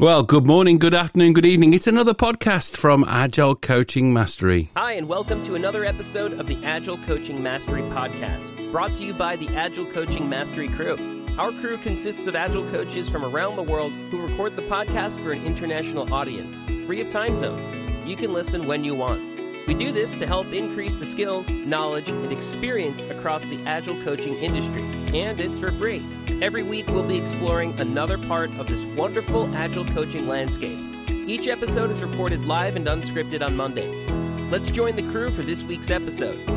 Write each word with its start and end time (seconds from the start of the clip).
Well, 0.00 0.22
good 0.22 0.46
morning, 0.46 0.78
good 0.78 0.94
afternoon, 0.94 1.32
good 1.32 1.44
evening. 1.44 1.74
It's 1.74 1.88
another 1.88 2.14
podcast 2.14 2.76
from 2.76 3.04
Agile 3.08 3.56
Coaching 3.56 4.12
Mastery. 4.12 4.70
Hi, 4.76 4.92
and 4.92 5.08
welcome 5.08 5.42
to 5.42 5.56
another 5.56 5.84
episode 5.84 6.34
of 6.34 6.46
the 6.46 6.56
Agile 6.64 6.98
Coaching 6.98 7.42
Mastery 7.42 7.82
podcast, 7.82 8.70
brought 8.70 8.94
to 8.94 9.04
you 9.04 9.12
by 9.12 9.34
the 9.34 9.48
Agile 9.56 9.90
Coaching 9.90 10.28
Mastery 10.28 10.68
crew. 10.68 11.26
Our 11.36 11.50
crew 11.50 11.78
consists 11.78 12.28
of 12.28 12.36
Agile 12.36 12.70
coaches 12.70 13.08
from 13.08 13.24
around 13.24 13.56
the 13.56 13.64
world 13.64 13.92
who 14.12 14.24
record 14.24 14.54
the 14.54 14.62
podcast 14.62 15.20
for 15.20 15.32
an 15.32 15.44
international 15.44 16.14
audience, 16.14 16.62
free 16.86 17.00
of 17.00 17.08
time 17.08 17.36
zones. 17.36 17.72
You 18.08 18.14
can 18.14 18.32
listen 18.32 18.68
when 18.68 18.84
you 18.84 18.94
want. 18.94 19.20
We 19.66 19.74
do 19.74 19.90
this 19.90 20.14
to 20.14 20.28
help 20.28 20.52
increase 20.52 20.96
the 20.96 21.06
skills, 21.06 21.50
knowledge, 21.50 22.08
and 22.08 22.30
experience 22.30 23.02
across 23.06 23.48
the 23.48 23.60
Agile 23.66 24.00
coaching 24.04 24.34
industry, 24.34 24.82
and 25.14 25.40
it's 25.40 25.58
for 25.58 25.72
free. 25.72 26.04
Every 26.40 26.62
week, 26.62 26.86
we'll 26.88 27.02
be 27.02 27.16
exploring 27.16 27.78
another 27.80 28.18
part 28.18 28.50
of 28.58 28.66
this 28.66 28.84
wonderful 28.96 29.54
Agile 29.54 29.84
coaching 29.86 30.28
landscape. 30.28 30.78
Each 31.10 31.46
episode 31.46 31.90
is 31.90 32.02
recorded 32.02 32.44
live 32.44 32.76
and 32.76 32.86
unscripted 32.86 33.46
on 33.46 33.56
Mondays. 33.56 34.10
Let's 34.50 34.70
join 34.70 34.96
the 34.96 35.02
crew 35.02 35.30
for 35.30 35.42
this 35.42 35.62
week's 35.62 35.90
episode. 35.90 36.48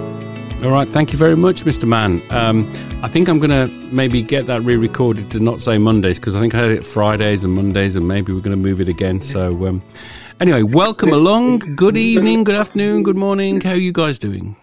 All 0.64 0.70
right, 0.72 0.88
thank 0.88 1.12
you 1.12 1.18
very 1.18 1.36
much, 1.36 1.66
Mr. 1.66 1.88
Mann. 1.88 2.22
Um, 2.30 2.72
I 3.02 3.08
think 3.08 3.28
I'm 3.28 3.40
going 3.40 3.50
to 3.50 3.68
maybe 3.88 4.22
get 4.22 4.46
that 4.46 4.62
re 4.62 4.76
recorded 4.76 5.32
to 5.32 5.40
not 5.40 5.62
say 5.62 5.78
Mondays 5.78 6.20
because 6.20 6.36
I 6.36 6.40
think 6.40 6.54
I 6.54 6.60
had 6.60 6.72
it 6.72 6.86
Fridays 6.86 7.44
and 7.44 7.54
Mondays, 7.54 7.96
and 7.96 8.08
maybe 8.08 8.32
we're 8.32 8.42
going 8.42 8.56
to 8.56 8.62
move 8.62 8.80
it 8.80 8.88
again. 8.88 9.22
So, 9.22 9.66
um, 9.66 9.82
Anyway, 10.42 10.64
welcome 10.64 11.14
along. 11.14 11.60
Good 11.60 11.96
evening, 11.96 12.44
good 12.44 12.56
afternoon, 12.56 13.04
good 13.04 13.16
morning. 13.16 13.62
How 13.62 13.74
are 13.74 13.76
you 13.76 13.92
guys 13.92 14.18
doing? 14.18 14.56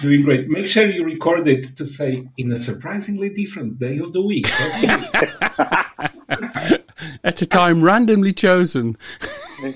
Doing 0.00 0.22
great. 0.22 0.48
Make 0.48 0.66
sure 0.66 0.90
you 0.90 1.04
record 1.04 1.46
it 1.46 1.76
to 1.76 1.86
say 1.86 2.26
in 2.36 2.52
a 2.52 2.58
surprisingly 2.58 3.30
different 3.30 3.78
day 3.78 3.98
of 3.98 4.12
the 4.12 4.22
week. 4.22 4.50
At 7.24 7.40
a 7.40 7.46
time 7.46 7.82
randomly 7.82 8.32
chosen. 8.32 8.96
uh, 9.62 9.72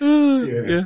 yeah. 0.00 0.62
yeah. 0.66 0.84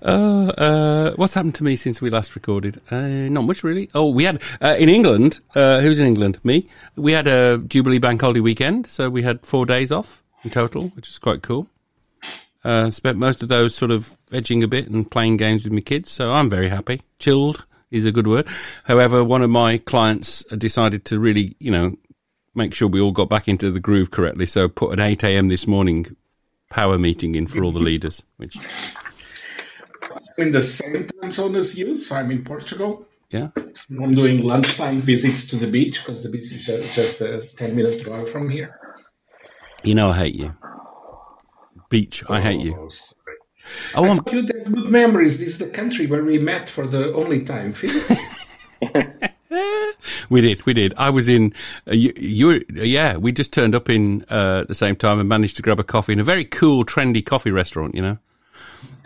Uh, 0.00 0.46
uh, 0.56 1.12
what's 1.16 1.34
happened 1.34 1.54
to 1.56 1.64
me 1.64 1.76
since 1.76 2.00
we 2.00 2.08
last 2.08 2.34
recorded? 2.34 2.80
Uh, 2.90 3.28
not 3.28 3.42
much, 3.42 3.62
really. 3.62 3.90
Oh, 3.94 4.10
we 4.10 4.24
had 4.24 4.40
uh, 4.60 4.76
in 4.78 4.88
England. 4.88 5.40
Uh, 5.54 5.80
who's 5.80 5.98
in 5.98 6.06
England? 6.06 6.38
Me. 6.42 6.68
We 6.96 7.12
had 7.12 7.26
a 7.26 7.58
Jubilee 7.58 7.98
Bank 7.98 8.20
Holiday 8.20 8.40
weekend, 8.40 8.86
so 8.86 9.10
we 9.10 9.22
had 9.22 9.44
four 9.44 9.66
days 9.66 9.92
off 9.92 10.22
in 10.44 10.50
total, 10.50 10.88
which 10.90 11.08
is 11.08 11.18
quite 11.18 11.42
cool. 11.42 11.68
Uh, 12.64 12.90
spent 12.90 13.18
most 13.18 13.42
of 13.42 13.48
those 13.48 13.74
sort 13.74 13.90
of 13.90 14.16
edging 14.32 14.62
a 14.62 14.68
bit 14.68 14.88
and 14.88 15.10
playing 15.10 15.36
games 15.36 15.64
with 15.64 15.72
my 15.72 15.80
kids, 15.80 16.10
so 16.10 16.32
I'm 16.32 16.48
very 16.48 16.68
happy. 16.68 17.00
Chilled 17.18 17.66
is 17.90 18.04
a 18.04 18.12
good 18.12 18.26
word. 18.26 18.46
However, 18.84 19.24
one 19.24 19.42
of 19.42 19.50
my 19.50 19.78
clients 19.78 20.44
decided 20.56 21.04
to 21.06 21.18
really, 21.18 21.56
you 21.58 21.70
know, 21.70 21.96
make 22.54 22.74
sure 22.74 22.88
we 22.88 23.00
all 23.00 23.12
got 23.12 23.28
back 23.28 23.48
into 23.48 23.70
the 23.70 23.80
groove 23.80 24.10
correctly, 24.10 24.46
so 24.46 24.68
put 24.68 24.92
an 24.92 25.00
8 25.00 25.24
a.m. 25.24 25.48
this 25.48 25.66
morning 25.66 26.06
power 26.70 26.98
meeting 26.98 27.34
in 27.34 27.46
for 27.46 27.62
all 27.62 27.72
the 27.72 27.80
leaders. 27.90 28.22
Which 28.36 28.56
in 30.38 30.52
the 30.52 30.62
same 30.62 31.06
time 31.06 31.32
zone 31.32 31.56
as 31.56 31.76
you, 31.76 32.00
so 32.00 32.16
I'm 32.16 32.30
in 32.30 32.44
Portugal. 32.44 33.06
Yeah, 33.30 33.48
I'm 33.90 34.14
doing 34.14 34.42
lunchtime 34.42 34.98
visits 34.98 35.46
to 35.48 35.56
the 35.56 35.66
beach 35.66 36.00
because 36.04 36.22
the 36.22 36.28
beach 36.28 36.52
is 36.52 36.66
just 36.94 37.20
a 37.20 37.40
10 37.40 37.74
minute 37.74 38.04
drive 38.04 38.28
from 38.28 38.50
here. 38.50 38.78
You 39.82 39.94
know 39.94 40.10
I 40.10 40.18
hate 40.18 40.34
you. 40.34 40.54
Beach, 41.92 42.24
I 42.30 42.40
hate 42.40 42.60
you. 42.60 42.74
Oh, 43.94 44.04
I 44.04 44.06
you 44.06 44.14
have 44.14 44.24
good 44.24 44.66
memories. 44.66 45.38
This 45.38 45.50
is 45.50 45.58
the 45.58 45.68
country 45.68 46.06
where 46.06 46.24
we 46.24 46.38
met 46.38 46.70
for 46.70 46.86
the 46.86 47.12
only 47.12 47.44
time. 47.44 47.74
we 50.30 50.40
did, 50.40 50.64
we 50.64 50.72
did. 50.72 50.94
I 50.96 51.10
was 51.10 51.28
in. 51.28 51.52
Uh, 51.86 51.92
you, 51.92 52.14
you 52.16 52.46
were, 52.46 52.60
yeah. 52.72 53.18
We 53.18 53.30
just 53.30 53.52
turned 53.52 53.74
up 53.74 53.90
in 53.90 54.24
uh, 54.30 54.60
at 54.62 54.68
the 54.68 54.74
same 54.74 54.96
time 54.96 55.20
and 55.20 55.28
managed 55.28 55.56
to 55.56 55.62
grab 55.62 55.78
a 55.78 55.84
coffee 55.84 56.14
in 56.14 56.18
a 56.18 56.24
very 56.24 56.46
cool, 56.46 56.86
trendy 56.86 57.24
coffee 57.24 57.50
restaurant. 57.50 57.94
You 57.94 58.02
know. 58.02 58.18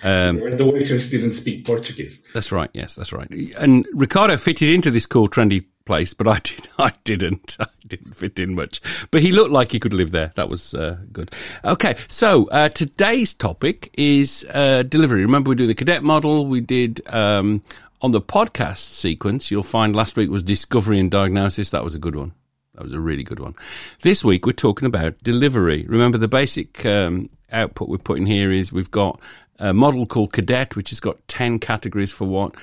Um, 0.04 0.38
Where 0.38 0.56
the 0.56 0.64
waiters 0.64 1.10
didn't 1.10 1.32
speak 1.32 1.66
Portuguese. 1.66 2.22
That's 2.34 2.52
right. 2.52 2.70
Yes, 2.72 2.94
that's 2.94 3.12
right. 3.12 3.28
And 3.58 3.84
Ricardo 3.94 4.36
fitted 4.36 4.68
into 4.68 4.92
this 4.92 5.06
cool, 5.06 5.28
trendy 5.28 5.64
place, 5.86 6.12
but 6.12 6.28
I 6.28 6.38
did. 6.42 6.68
I 6.78 6.92
didn't. 7.04 7.56
I 7.58 7.68
didn't 7.86 8.14
fit 8.14 8.38
in 8.38 8.54
much. 8.54 8.82
But 9.10 9.22
he 9.22 9.32
looked 9.32 9.52
like 9.52 9.72
he 9.72 9.80
could 9.80 9.94
live 9.94 10.10
there. 10.10 10.32
That 10.34 10.50
was 10.50 10.74
uh, 10.74 10.98
good. 11.12 11.32
Okay, 11.64 11.96
so 12.08 12.46
uh, 12.48 12.68
today's 12.68 13.32
topic 13.32 13.90
is 13.94 14.44
uh, 14.52 14.82
delivery. 14.82 15.22
Remember, 15.22 15.48
we 15.48 15.54
do 15.54 15.66
the 15.66 15.74
cadet 15.74 16.02
model. 16.02 16.46
We 16.46 16.60
did 16.60 17.00
um, 17.06 17.62
on 18.02 18.12
the 18.12 18.20
podcast 18.20 18.78
sequence. 18.78 19.50
You'll 19.50 19.62
find 19.62 19.96
last 19.96 20.16
week 20.16 20.28
was 20.28 20.42
discovery 20.42 21.00
and 21.00 21.10
diagnosis. 21.10 21.70
That 21.70 21.84
was 21.84 21.94
a 21.94 21.98
good 21.98 22.16
one. 22.16 22.32
That 22.74 22.82
was 22.82 22.92
a 22.92 23.00
really 23.00 23.22
good 23.22 23.40
one. 23.40 23.54
This 24.02 24.22
week 24.22 24.44
we're 24.44 24.52
talking 24.52 24.84
about 24.84 25.18
delivery. 25.22 25.86
Remember, 25.88 26.18
the 26.18 26.28
basic 26.28 26.84
um, 26.84 27.30
output 27.50 27.88
we're 27.88 27.96
putting 27.96 28.26
here 28.26 28.52
is 28.52 28.70
we've 28.70 28.90
got 28.90 29.18
a 29.58 29.72
model 29.72 30.04
called 30.04 30.34
Cadet, 30.34 30.76
which 30.76 30.90
has 30.90 31.00
got 31.00 31.26
ten 31.26 31.58
categories 31.58 32.12
for 32.12 32.26
what 32.26 32.54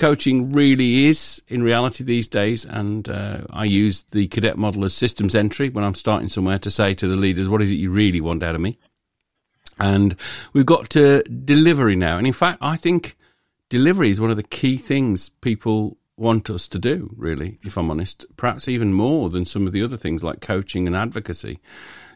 coaching 0.00 0.52
really 0.52 1.06
is 1.06 1.42
in 1.46 1.62
reality 1.62 2.02
these 2.02 2.26
days. 2.26 2.64
And 2.64 3.08
uh, 3.08 3.42
I 3.50 3.64
use 3.64 4.04
the 4.10 4.26
cadet 4.28 4.56
model 4.56 4.84
as 4.84 4.94
systems 4.94 5.34
entry 5.34 5.68
when 5.68 5.84
I'm 5.84 5.94
starting 5.94 6.28
somewhere 6.28 6.58
to 6.60 6.70
say 6.70 6.94
to 6.94 7.06
the 7.06 7.16
leaders, 7.16 7.48
what 7.48 7.62
is 7.62 7.70
it 7.70 7.76
you 7.76 7.90
really 7.90 8.20
want 8.20 8.42
out 8.42 8.54
of 8.54 8.60
me? 8.60 8.78
And 9.78 10.16
we've 10.52 10.66
got 10.66 10.90
to 10.90 11.22
delivery 11.22 11.96
now. 11.96 12.18
And 12.18 12.26
in 12.26 12.32
fact, 12.32 12.58
I 12.60 12.76
think 12.76 13.16
delivery 13.68 14.10
is 14.10 14.20
one 14.20 14.30
of 14.30 14.36
the 14.36 14.42
key 14.42 14.76
things 14.76 15.28
people 15.28 15.96
want 16.16 16.50
us 16.50 16.68
to 16.68 16.78
do, 16.78 17.14
really, 17.16 17.58
if 17.62 17.76
I'm 17.78 17.90
honest, 17.90 18.26
perhaps 18.36 18.68
even 18.68 18.92
more 18.92 19.30
than 19.30 19.44
some 19.44 19.66
of 19.66 19.72
the 19.72 19.82
other 19.82 19.96
things 19.96 20.24
like 20.24 20.40
coaching 20.40 20.86
and 20.86 20.96
advocacy. 20.96 21.60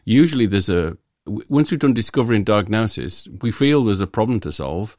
Usually 0.05 0.45
there's 0.45 0.69
a, 0.69 0.97
once 1.25 1.71
we've 1.71 1.79
done 1.79 1.93
discovery 1.93 2.35
and 2.35 2.45
diagnosis, 2.45 3.27
we 3.41 3.51
feel 3.51 3.83
there's 3.83 4.01
a 4.01 4.07
problem 4.07 4.39
to 4.41 4.51
solve 4.51 4.95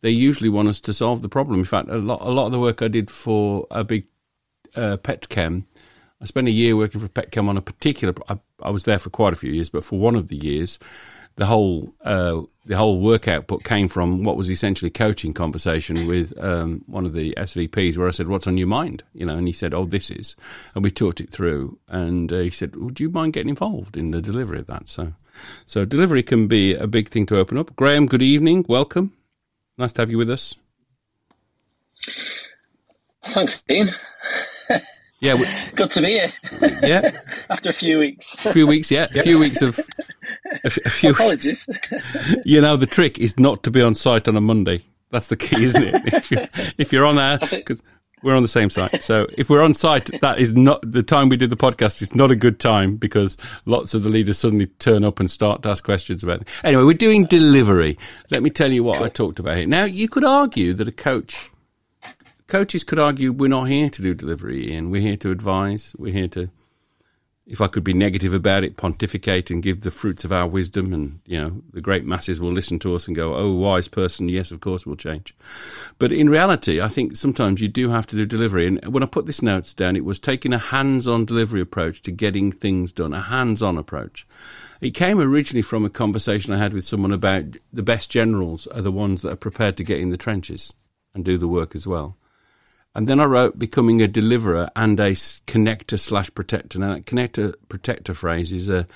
they 0.00 0.10
usually 0.10 0.48
want 0.48 0.68
us 0.68 0.80
to 0.80 0.92
solve 0.92 1.22
the 1.22 1.28
problem. 1.28 1.58
In 1.58 1.64
fact, 1.64 1.88
a 1.88 1.98
lot 1.98 2.20
a 2.20 2.30
lot 2.30 2.46
of 2.46 2.52
the 2.52 2.60
work 2.60 2.82
I 2.82 2.88
did 2.88 3.10
for 3.10 3.66
a 3.70 3.84
big 3.84 4.06
uh, 4.74 4.96
pet 4.96 5.28
chem, 5.28 5.66
I 6.20 6.26
spent 6.26 6.48
a 6.48 6.52
year 6.52 6.76
working 6.76 7.00
for 7.00 7.08
pet 7.08 7.30
chem 7.30 7.48
on 7.48 7.56
a 7.56 7.62
particular. 7.62 8.14
I, 8.28 8.38
I, 8.62 8.70
was 8.70 8.84
there 8.84 8.98
for 8.98 9.08
quite 9.08 9.32
a 9.32 9.36
few 9.36 9.50
years, 9.50 9.70
but 9.70 9.84
for 9.84 9.98
one 9.98 10.14
of 10.14 10.28
the 10.28 10.36
years, 10.36 10.78
the 11.36 11.46
whole 11.46 11.94
uh, 12.04 12.42
the 12.66 12.76
whole 12.76 13.00
work 13.00 13.26
output 13.26 13.64
came 13.64 13.88
from 13.88 14.22
what 14.22 14.36
was 14.36 14.50
essentially 14.50 14.90
coaching 14.90 15.32
conversation 15.32 16.06
with 16.06 16.38
um, 16.42 16.84
one 16.86 17.06
of 17.06 17.14
the 17.14 17.32
SVPs, 17.38 17.96
where 17.96 18.06
I 18.06 18.10
said, 18.10 18.28
"What's 18.28 18.46
on 18.46 18.58
your 18.58 18.66
mind?" 18.66 19.02
You 19.14 19.26
know, 19.26 19.36
and 19.36 19.46
he 19.46 19.52
said, 19.52 19.72
"Oh, 19.72 19.86
this 19.86 20.10
is," 20.10 20.36
and 20.74 20.84
we 20.84 20.90
talked 20.90 21.20
it 21.20 21.30
through, 21.30 21.78
and 21.88 22.30
uh, 22.30 22.38
he 22.40 22.50
said, 22.50 22.76
"Would 22.76 23.00
you 23.00 23.08
mind 23.08 23.32
getting 23.32 23.48
involved 23.48 23.96
in 23.96 24.10
the 24.10 24.20
delivery 24.20 24.58
of 24.58 24.66
that?" 24.66 24.88
So, 24.88 25.14
so 25.64 25.86
delivery 25.86 26.22
can 26.22 26.48
be 26.48 26.74
a 26.74 26.86
big 26.86 27.08
thing 27.08 27.24
to 27.26 27.38
open 27.38 27.56
up. 27.56 27.74
Graham, 27.76 28.06
good 28.06 28.22
evening, 28.22 28.66
welcome. 28.68 29.14
Nice 29.80 29.92
to 29.92 30.02
have 30.02 30.10
you 30.10 30.18
with 30.18 30.28
us. 30.28 30.54
Thanks, 33.22 33.62
Dean. 33.62 33.88
Yeah, 35.20 35.34
we, 35.34 35.46
good 35.74 35.90
to 35.92 36.02
be 36.02 36.08
here. 36.08 36.32
Yeah, 36.82 37.10
after 37.50 37.70
a 37.70 37.72
few 37.72 37.98
weeks. 37.98 38.34
A 38.44 38.52
few 38.52 38.66
weeks, 38.66 38.90
yeah, 38.90 39.06
a 39.14 39.22
few 39.22 39.40
weeks 39.40 39.62
of 39.62 39.80
a, 40.64 40.66
a 40.84 40.90
few. 40.90 41.12
Apologies. 41.12 41.66
You 42.44 42.60
know, 42.60 42.76
the 42.76 42.86
trick 42.86 43.18
is 43.18 43.38
not 43.40 43.62
to 43.62 43.70
be 43.70 43.80
on 43.80 43.94
site 43.94 44.28
on 44.28 44.36
a 44.36 44.40
Monday. 44.42 44.82
That's 45.10 45.28
the 45.28 45.36
key, 45.36 45.64
isn't 45.64 45.82
it? 45.82 45.94
if, 46.12 46.30
you're, 46.30 46.46
if 46.76 46.92
you're 46.92 47.06
on 47.06 47.16
there, 47.16 47.38
because 47.38 47.82
we're 48.22 48.36
on 48.36 48.42
the 48.42 48.48
same 48.48 48.70
site. 48.70 49.02
So 49.02 49.26
if 49.36 49.48
we're 49.48 49.62
on 49.62 49.74
site, 49.74 50.20
that 50.20 50.38
is 50.38 50.54
not 50.54 50.80
the 50.82 51.02
time 51.02 51.28
we 51.28 51.36
did 51.36 51.50
the 51.50 51.56
podcast 51.56 52.02
is 52.02 52.14
not 52.14 52.30
a 52.30 52.36
good 52.36 52.60
time 52.60 52.96
because 52.96 53.36
lots 53.66 53.94
of 53.94 54.02
the 54.02 54.08
leaders 54.08 54.38
suddenly 54.38 54.66
turn 54.66 55.04
up 55.04 55.20
and 55.20 55.30
start 55.30 55.62
to 55.62 55.70
ask 55.70 55.84
questions 55.84 56.22
about 56.22 56.42
it. 56.42 56.48
Anyway, 56.64 56.82
we're 56.82 56.94
doing 56.94 57.24
delivery. 57.26 57.98
Let 58.30 58.42
me 58.42 58.50
tell 58.50 58.70
you 58.70 58.84
what 58.84 59.02
I 59.02 59.08
talked 59.08 59.38
about 59.38 59.56
here. 59.56 59.66
Now, 59.66 59.84
you 59.84 60.08
could 60.08 60.24
argue 60.24 60.74
that 60.74 60.88
a 60.88 60.92
coach, 60.92 61.50
coaches 62.46 62.84
could 62.84 62.98
argue 62.98 63.32
we're 63.32 63.48
not 63.48 63.64
here 63.64 63.88
to 63.90 64.02
do 64.02 64.14
delivery, 64.14 64.74
and 64.74 64.90
we're 64.90 65.00
here 65.00 65.16
to 65.18 65.30
advise. 65.30 65.94
We're 65.98 66.12
here 66.12 66.28
to 66.28 66.50
if 67.50 67.60
I 67.60 67.66
could 67.66 67.82
be 67.82 67.92
negative 67.92 68.32
about 68.32 68.62
it, 68.62 68.76
pontificate 68.76 69.50
and 69.50 69.60
give 69.60 69.80
the 69.80 69.90
fruits 69.90 70.24
of 70.24 70.30
our 70.30 70.46
wisdom, 70.46 70.94
and 70.94 71.18
you 71.26 71.38
know 71.38 71.62
the 71.72 71.80
great 71.80 72.04
masses 72.04 72.40
will 72.40 72.52
listen 72.52 72.78
to 72.78 72.94
us 72.94 73.08
and 73.08 73.16
go, 73.16 73.34
"Oh, 73.34 73.52
wise 73.52 73.88
person, 73.88 74.28
yes, 74.28 74.52
of 74.52 74.60
course, 74.60 74.86
we'll 74.86 74.94
change." 74.94 75.34
But 75.98 76.12
in 76.12 76.30
reality, 76.30 76.80
I 76.80 76.86
think 76.86 77.16
sometimes 77.16 77.60
you 77.60 77.66
do 77.66 77.90
have 77.90 78.06
to 78.06 78.16
do 78.16 78.24
delivery. 78.24 78.68
And 78.68 78.84
when 78.86 79.02
I 79.02 79.06
put 79.06 79.26
this 79.26 79.42
notes 79.42 79.74
down, 79.74 79.96
it 79.96 80.04
was 80.04 80.20
taking 80.20 80.52
a 80.52 80.58
hands-on 80.58 81.24
delivery 81.24 81.60
approach 81.60 82.02
to 82.02 82.12
getting 82.12 82.52
things 82.52 82.92
done, 82.92 83.12
a 83.12 83.20
hands-on 83.20 83.76
approach. 83.76 84.26
It 84.80 84.92
came 84.92 85.18
originally 85.18 85.62
from 85.62 85.84
a 85.84 85.90
conversation 85.90 86.54
I 86.54 86.58
had 86.58 86.72
with 86.72 86.84
someone 86.84 87.12
about 87.12 87.56
the 87.72 87.82
best 87.82 88.10
generals 88.10 88.68
are 88.68 88.80
the 88.80 88.92
ones 88.92 89.22
that 89.22 89.32
are 89.32 89.36
prepared 89.36 89.76
to 89.78 89.84
get 89.84 89.98
in 89.98 90.10
the 90.10 90.16
trenches 90.16 90.72
and 91.14 91.24
do 91.24 91.36
the 91.36 91.48
work 91.48 91.74
as 91.74 91.86
well. 91.86 92.16
And 92.94 93.06
then 93.06 93.20
I 93.20 93.24
wrote 93.24 93.58
becoming 93.58 94.02
a 94.02 94.08
deliverer 94.08 94.68
and 94.74 94.98
a 94.98 95.12
connector 95.12 95.98
slash 95.98 96.32
protector. 96.34 96.78
Now 96.78 96.94
that 96.94 97.06
connector 97.06 97.54
protector 97.68 98.14
phrase 98.14 98.50
is 98.50 98.68
a, 98.68 98.86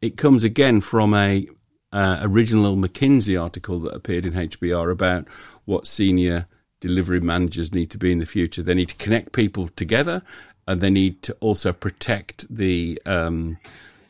it 0.00 0.16
comes 0.16 0.44
again 0.44 0.80
from 0.80 1.14
a 1.14 1.48
uh, 1.92 2.18
original 2.22 2.76
McKinsey 2.76 3.40
article 3.40 3.80
that 3.80 3.94
appeared 3.94 4.26
in 4.26 4.34
HBR 4.34 4.92
about 4.92 5.26
what 5.64 5.86
senior 5.86 6.46
delivery 6.80 7.20
managers 7.20 7.74
need 7.74 7.90
to 7.90 7.98
be 7.98 8.12
in 8.12 8.18
the 8.18 8.26
future. 8.26 8.62
They 8.62 8.74
need 8.74 8.90
to 8.90 8.94
connect 8.96 9.32
people 9.32 9.68
together, 9.68 10.22
and 10.66 10.80
they 10.80 10.90
need 10.90 11.22
to 11.24 11.34
also 11.40 11.72
protect 11.72 12.46
the 12.54 13.00
um, 13.06 13.58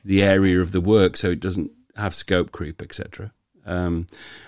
the 0.04 0.22
area 0.22 0.60
of 0.60 0.72
the 0.72 0.80
work 0.80 1.16
so 1.16 1.30
it 1.30 1.40
doesn't 1.40 1.70
have 1.96 2.14
scope 2.14 2.52
creep, 2.52 2.80
etc. 2.80 3.32
Um, 3.66 4.06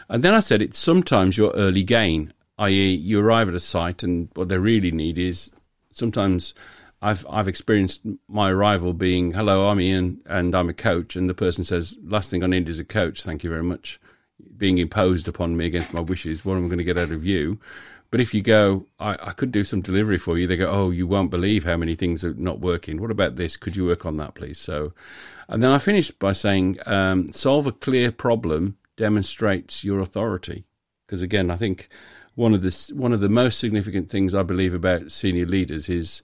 and 0.08 0.22
then 0.22 0.34
I 0.34 0.40
said 0.40 0.62
it's 0.62 0.78
sometimes 0.78 1.36
your 1.36 1.52
early 1.52 1.82
gain, 1.82 2.32
i.e., 2.58 2.94
you 2.94 3.20
arrive 3.20 3.48
at 3.48 3.54
a 3.54 3.60
site 3.60 4.02
and 4.02 4.28
what 4.34 4.48
they 4.48 4.58
really 4.58 4.90
need 4.90 5.18
is 5.18 5.50
sometimes 5.90 6.54
I've 7.00 7.26
I've 7.28 7.48
experienced 7.48 8.02
my 8.28 8.50
arrival 8.50 8.92
being 8.92 9.32
hello, 9.32 9.68
I'm 9.68 9.80
Ian 9.80 10.20
and 10.26 10.54
I'm 10.54 10.68
a 10.68 10.74
coach, 10.74 11.16
and 11.16 11.28
the 11.28 11.34
person 11.34 11.64
says 11.64 11.96
last 12.04 12.30
thing 12.30 12.44
I 12.44 12.46
need 12.46 12.68
is 12.68 12.78
a 12.78 12.84
coach. 12.84 13.22
Thank 13.22 13.42
you 13.42 13.50
very 13.50 13.64
much. 13.64 14.00
Being 14.56 14.78
imposed 14.78 15.26
upon 15.28 15.56
me 15.56 15.66
against 15.66 15.92
my 15.92 16.00
wishes. 16.00 16.44
What 16.44 16.56
am 16.56 16.64
I 16.64 16.68
going 16.68 16.78
to 16.78 16.84
get 16.84 16.98
out 16.98 17.10
of 17.10 17.24
you? 17.24 17.58
But 18.12 18.20
if 18.20 18.34
you 18.34 18.42
go, 18.42 18.86
I, 19.00 19.12
I 19.22 19.32
could 19.32 19.50
do 19.50 19.64
some 19.64 19.80
delivery 19.80 20.18
for 20.18 20.36
you. 20.36 20.46
They 20.46 20.58
go, 20.58 20.70
oh, 20.70 20.90
you 20.90 21.06
won't 21.06 21.30
believe 21.30 21.64
how 21.64 21.78
many 21.78 21.94
things 21.94 22.22
are 22.22 22.34
not 22.34 22.60
working. 22.60 23.00
What 23.00 23.10
about 23.10 23.36
this? 23.36 23.56
Could 23.56 23.74
you 23.74 23.86
work 23.86 24.04
on 24.04 24.18
that, 24.18 24.34
please? 24.34 24.58
So, 24.58 24.92
and 25.48 25.62
then 25.62 25.70
I 25.70 25.78
finished 25.78 26.18
by 26.18 26.32
saying, 26.32 26.78
um, 26.84 27.32
solve 27.32 27.66
a 27.66 27.72
clear 27.72 28.12
problem 28.12 28.76
demonstrates 28.98 29.82
your 29.82 29.98
authority. 30.00 30.66
Because 31.06 31.22
again, 31.22 31.50
I 31.50 31.56
think 31.56 31.88
one 32.34 32.54
of 32.54 32.62
the 32.62 32.92
one 32.94 33.12
of 33.12 33.20
the 33.20 33.28
most 33.28 33.58
significant 33.58 34.10
things 34.10 34.34
I 34.34 34.42
believe 34.42 34.74
about 34.74 35.12
senior 35.12 35.46
leaders 35.46 35.88
is 35.88 36.22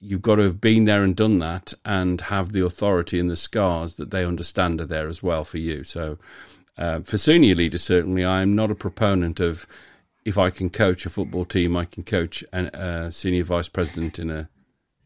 you've 0.00 0.22
got 0.22 0.36
to 0.36 0.42
have 0.42 0.60
been 0.60 0.84
there 0.84 1.02
and 1.02 1.16
done 1.16 1.38
that 1.40 1.72
and 1.84 2.20
have 2.22 2.52
the 2.52 2.64
authority 2.64 3.18
and 3.18 3.30
the 3.30 3.36
scars 3.36 3.94
that 3.94 4.10
they 4.10 4.24
understand 4.24 4.80
are 4.80 4.86
there 4.86 5.08
as 5.08 5.22
well 5.22 5.44
for 5.44 5.58
you. 5.58 5.84
So, 5.84 6.18
uh, 6.76 7.00
for 7.00 7.18
senior 7.18 7.54
leaders, 7.54 7.82
certainly, 7.82 8.24
I 8.24 8.42
am 8.42 8.54
not 8.54 8.70
a 8.70 8.74
proponent 8.74 9.40
of 9.40 9.66
if 10.24 10.36
I 10.36 10.50
can 10.50 10.70
coach 10.70 11.06
a 11.06 11.10
football 11.10 11.44
team, 11.44 11.76
I 11.76 11.84
can 11.84 12.02
coach 12.02 12.44
a 12.52 13.10
senior 13.12 13.44
vice 13.44 13.68
president 13.68 14.18
in 14.18 14.30
a 14.30 14.48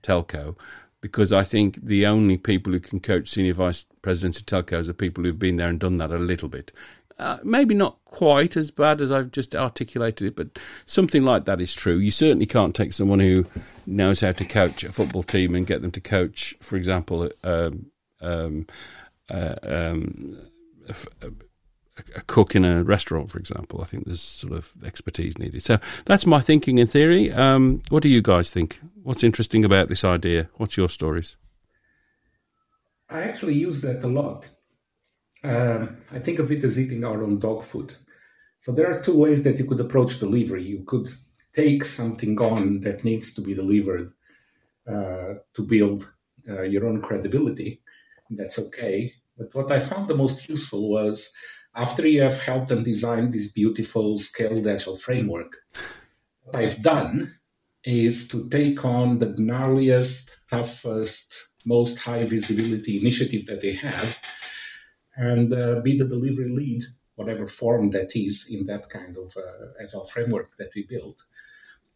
telco. 0.02 0.56
Because 1.02 1.32
I 1.32 1.44
think 1.44 1.82
the 1.82 2.04
only 2.06 2.36
people 2.36 2.72
who 2.72 2.80
can 2.80 3.00
coach 3.00 3.28
senior 3.28 3.54
vice 3.54 3.84
presidents 4.02 4.38
of 4.38 4.46
telcos 4.46 4.88
are 4.88 4.94
people 4.94 5.24
who've 5.24 5.38
been 5.38 5.56
there 5.56 5.68
and 5.68 5.78
done 5.78 5.96
that 5.98 6.10
a 6.10 6.18
little 6.18 6.48
bit. 6.48 6.72
Uh, 7.20 7.38
maybe 7.44 7.74
not 7.74 7.98
quite 8.06 8.56
as 8.56 8.70
bad 8.70 9.02
as 9.02 9.12
I've 9.12 9.30
just 9.30 9.54
articulated 9.54 10.28
it, 10.28 10.36
but 10.36 10.58
something 10.86 11.22
like 11.22 11.44
that 11.44 11.60
is 11.60 11.74
true. 11.74 11.98
You 11.98 12.10
certainly 12.10 12.46
can't 12.46 12.74
take 12.74 12.94
someone 12.94 13.20
who 13.20 13.44
knows 13.86 14.22
how 14.22 14.32
to 14.32 14.44
coach 14.46 14.84
a 14.84 14.90
football 14.90 15.22
team 15.22 15.54
and 15.54 15.66
get 15.66 15.82
them 15.82 15.90
to 15.90 16.00
coach, 16.00 16.56
for 16.60 16.76
example, 16.76 17.30
um, 17.44 17.90
um, 18.22 18.66
uh, 19.28 19.54
um, 19.62 20.38
a, 20.88 20.94
a, 22.16 22.20
cook 22.22 22.56
in 22.56 22.64
a 22.64 22.82
restaurant, 22.82 23.30
for 23.30 23.38
example. 23.38 23.82
I 23.82 23.84
think 23.84 24.06
there's 24.06 24.22
sort 24.22 24.54
of 24.54 24.72
expertise 24.82 25.38
needed. 25.38 25.62
So 25.62 25.78
that's 26.06 26.24
my 26.24 26.40
thinking 26.40 26.78
in 26.78 26.86
theory. 26.86 27.30
Um, 27.30 27.82
what 27.90 28.02
do 28.02 28.08
you 28.08 28.22
guys 28.22 28.50
think? 28.50 28.80
What's 29.02 29.22
interesting 29.22 29.62
about 29.62 29.88
this 29.88 30.04
idea? 30.04 30.48
What's 30.54 30.78
your 30.78 30.88
stories? 30.88 31.36
I 33.10 33.24
actually 33.24 33.56
use 33.56 33.82
that 33.82 34.02
a 34.04 34.08
lot 34.08 34.48
um, 35.42 35.96
I 36.10 36.18
think 36.18 36.38
of 36.38 36.50
it 36.50 36.64
as 36.64 36.78
eating 36.78 37.04
our 37.04 37.22
own 37.22 37.38
dog 37.38 37.64
food. 37.64 37.94
So 38.58 38.72
there 38.72 38.90
are 38.90 39.02
two 39.02 39.16
ways 39.16 39.42
that 39.44 39.58
you 39.58 39.64
could 39.64 39.80
approach 39.80 40.18
delivery. 40.18 40.62
You 40.62 40.84
could 40.86 41.08
take 41.54 41.84
something 41.84 42.38
on 42.40 42.80
that 42.80 43.04
needs 43.04 43.34
to 43.34 43.40
be 43.40 43.54
delivered 43.54 44.12
uh, 44.86 45.34
to 45.54 45.62
build 45.62 46.12
uh, 46.48 46.62
your 46.62 46.86
own 46.86 47.00
credibility. 47.00 47.82
That's 48.30 48.58
okay. 48.58 49.12
But 49.36 49.54
what 49.54 49.72
I 49.72 49.80
found 49.80 50.08
the 50.08 50.14
most 50.14 50.48
useful 50.48 50.90
was 50.90 51.32
after 51.74 52.06
you 52.06 52.22
have 52.22 52.38
helped 52.38 52.68
them 52.68 52.82
design 52.82 53.30
this 53.30 53.50
beautiful 53.50 54.18
scaled 54.18 54.66
agile 54.66 54.96
framework, 54.96 55.56
what 56.42 56.56
I've 56.56 56.82
done 56.82 57.34
is 57.84 58.28
to 58.28 58.48
take 58.50 58.84
on 58.84 59.18
the 59.18 59.26
gnarliest, 59.26 60.30
toughest, 60.50 61.34
most 61.64 61.98
high 61.98 62.24
visibility 62.24 62.98
initiative 63.00 63.46
that 63.46 63.60
they 63.60 63.72
have 63.72 64.18
and 65.20 65.52
uh, 65.52 65.80
be 65.80 65.98
the 65.98 66.06
delivery 66.06 66.48
lead, 66.48 66.82
whatever 67.16 67.46
form 67.46 67.90
that 67.90 68.16
is 68.16 68.48
in 68.50 68.64
that 68.64 68.88
kind 68.88 69.18
of 69.18 69.30
uh, 69.36 69.66
agile 69.82 70.06
framework 70.06 70.56
that 70.56 70.70
we 70.74 70.86
built. 70.88 71.22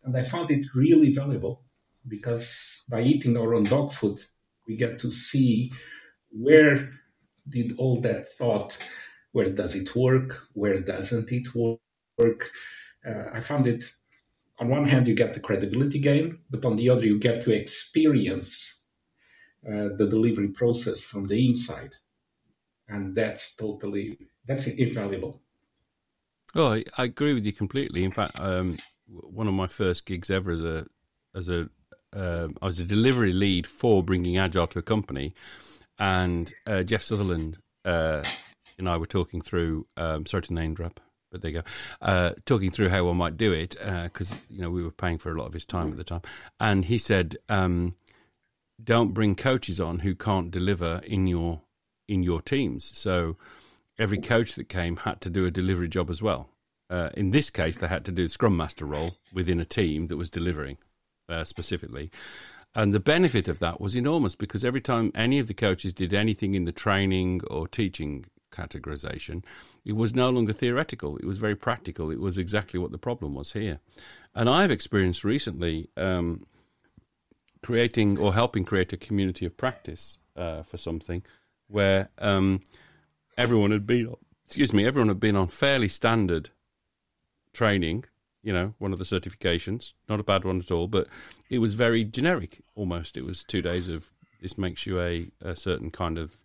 And 0.04 0.14
I 0.14 0.24
found 0.24 0.50
it 0.50 0.66
really 0.74 1.10
valuable 1.10 1.64
because 2.06 2.84
by 2.90 3.00
eating 3.00 3.38
our 3.38 3.54
own 3.54 3.64
dog 3.64 3.92
food, 3.92 4.20
we 4.68 4.76
get 4.76 4.98
to 4.98 5.10
see 5.10 5.72
where 6.28 6.90
did 7.48 7.72
all 7.78 8.02
that 8.02 8.28
thought, 8.28 8.76
where 9.32 9.48
does 9.48 9.74
it 9.74 9.96
work, 9.96 10.42
where 10.52 10.80
doesn't 10.80 11.32
it 11.32 11.48
work. 11.54 12.50
Uh, 13.08 13.24
I 13.32 13.40
found 13.40 13.66
it 13.66 13.84
on 14.58 14.68
one 14.68 14.86
hand 14.86 15.08
you 15.08 15.14
get 15.14 15.32
the 15.32 15.40
credibility 15.40 15.98
gain, 15.98 16.40
but 16.50 16.66
on 16.66 16.76
the 16.76 16.90
other 16.90 17.06
you 17.06 17.18
get 17.18 17.40
to 17.42 17.54
experience 17.54 18.82
uh, 19.66 19.88
the 19.96 20.08
delivery 20.10 20.48
process 20.48 21.02
from 21.02 21.26
the 21.26 21.46
inside 21.48 21.96
and 22.88 23.14
that's 23.14 23.54
totally 23.56 24.18
that's 24.46 24.66
invaluable. 24.66 25.40
Oh, 26.54 26.74
I, 26.74 26.84
I 26.96 27.04
agree 27.04 27.34
with 27.34 27.44
you 27.44 27.52
completely. 27.52 28.04
In 28.04 28.12
fact, 28.12 28.38
um, 28.38 28.78
one 29.06 29.48
of 29.48 29.54
my 29.54 29.66
first 29.66 30.06
gigs 30.06 30.30
ever 30.30 30.50
as 30.52 30.60
a 30.60 30.86
as 31.34 31.48
a 31.48 31.68
uh, 32.14 32.48
I 32.62 32.66
was 32.66 32.78
a 32.78 32.84
delivery 32.84 33.32
lead 33.32 33.66
for 33.66 34.02
bringing 34.02 34.38
agile 34.38 34.68
to 34.68 34.78
a 34.78 34.82
company, 34.82 35.34
and 35.98 36.52
uh, 36.66 36.82
Jeff 36.82 37.02
Sutherland 37.02 37.58
uh, 37.84 38.22
and 38.78 38.88
I 38.88 38.96
were 38.96 39.06
talking 39.06 39.40
through. 39.40 39.86
Um, 39.96 40.26
sorry 40.26 40.44
to 40.44 40.54
name 40.54 40.74
drop, 40.74 41.00
but 41.32 41.42
there 41.42 41.50
you 41.50 41.62
go. 41.62 41.68
Uh, 42.00 42.30
talking 42.46 42.70
through 42.70 42.90
how 42.90 43.04
one 43.04 43.16
might 43.16 43.36
do 43.36 43.52
it 43.52 43.76
because 44.04 44.32
uh, 44.32 44.36
you 44.48 44.62
know 44.62 44.70
we 44.70 44.82
were 44.82 44.90
paying 44.90 45.18
for 45.18 45.32
a 45.32 45.38
lot 45.38 45.46
of 45.46 45.54
his 45.54 45.64
time 45.64 45.90
at 45.90 45.96
the 45.96 46.04
time, 46.04 46.22
and 46.60 46.84
he 46.84 46.98
said, 46.98 47.36
um, 47.48 47.96
"Don't 48.82 49.12
bring 49.12 49.34
coaches 49.34 49.80
on 49.80 50.00
who 50.00 50.14
can't 50.14 50.50
deliver 50.50 51.00
in 51.04 51.26
your 51.26 51.62
in 52.08 52.22
your 52.22 52.40
teams. 52.42 52.84
So 52.96 53.36
every 53.98 54.18
coach 54.18 54.54
that 54.54 54.68
came 54.68 54.96
had 54.98 55.20
to 55.22 55.30
do 55.30 55.46
a 55.46 55.50
delivery 55.50 55.88
job 55.88 56.10
as 56.10 56.22
well. 56.22 56.48
Uh, 56.90 57.10
in 57.14 57.30
this 57.30 57.50
case, 57.50 57.76
they 57.76 57.88
had 57.88 58.04
to 58.04 58.12
do 58.12 58.24
the 58.24 58.28
scrum 58.28 58.56
master 58.56 58.84
role 58.84 59.14
within 59.32 59.58
a 59.60 59.64
team 59.64 60.08
that 60.08 60.16
was 60.16 60.28
delivering 60.28 60.76
uh, 61.28 61.44
specifically. 61.44 62.10
And 62.74 62.92
the 62.92 63.00
benefit 63.00 63.48
of 63.48 63.60
that 63.60 63.80
was 63.80 63.94
enormous 63.94 64.34
because 64.34 64.64
every 64.64 64.80
time 64.80 65.12
any 65.14 65.38
of 65.38 65.46
the 65.46 65.54
coaches 65.54 65.92
did 65.92 66.12
anything 66.12 66.54
in 66.54 66.64
the 66.64 66.72
training 66.72 67.40
or 67.48 67.68
teaching 67.68 68.26
categorization, 68.52 69.44
it 69.84 69.92
was 69.92 70.14
no 70.14 70.28
longer 70.28 70.52
theoretical. 70.52 71.16
It 71.16 71.24
was 71.24 71.38
very 71.38 71.54
practical. 71.54 72.10
It 72.10 72.20
was 72.20 72.36
exactly 72.36 72.80
what 72.80 72.90
the 72.90 72.98
problem 72.98 73.34
was 73.34 73.52
here. 73.52 73.78
And 74.34 74.48
I've 74.48 74.72
experienced 74.72 75.22
recently 75.22 75.88
um, 75.96 76.46
creating 77.62 78.18
or 78.18 78.34
helping 78.34 78.64
create 78.64 78.92
a 78.92 78.96
community 78.96 79.46
of 79.46 79.56
practice 79.56 80.18
uh, 80.36 80.62
for 80.64 80.76
something 80.76 81.22
where 81.74 82.08
um, 82.18 82.62
everyone 83.36 83.72
had 83.72 83.84
been, 83.84 84.14
excuse 84.46 84.72
me, 84.72 84.86
everyone 84.86 85.08
had 85.08 85.18
been 85.18 85.34
on 85.34 85.48
fairly 85.48 85.88
standard 85.88 86.50
training. 87.52 88.04
You 88.44 88.52
know, 88.52 88.74
one 88.78 88.92
of 88.92 88.98
the 88.98 89.04
certifications, 89.04 89.94
not 90.08 90.20
a 90.20 90.24
bad 90.24 90.44
one 90.44 90.60
at 90.60 90.70
all, 90.70 90.86
but 90.86 91.08
it 91.50 91.58
was 91.58 91.74
very 91.74 92.04
generic 92.04 92.62
almost. 92.76 93.16
It 93.16 93.24
was 93.24 93.42
two 93.42 93.60
days 93.60 93.88
of 93.88 94.12
this 94.40 94.56
makes 94.56 94.86
you 94.86 95.00
a, 95.00 95.30
a 95.40 95.56
certain 95.56 95.90
kind 95.90 96.16
of 96.16 96.36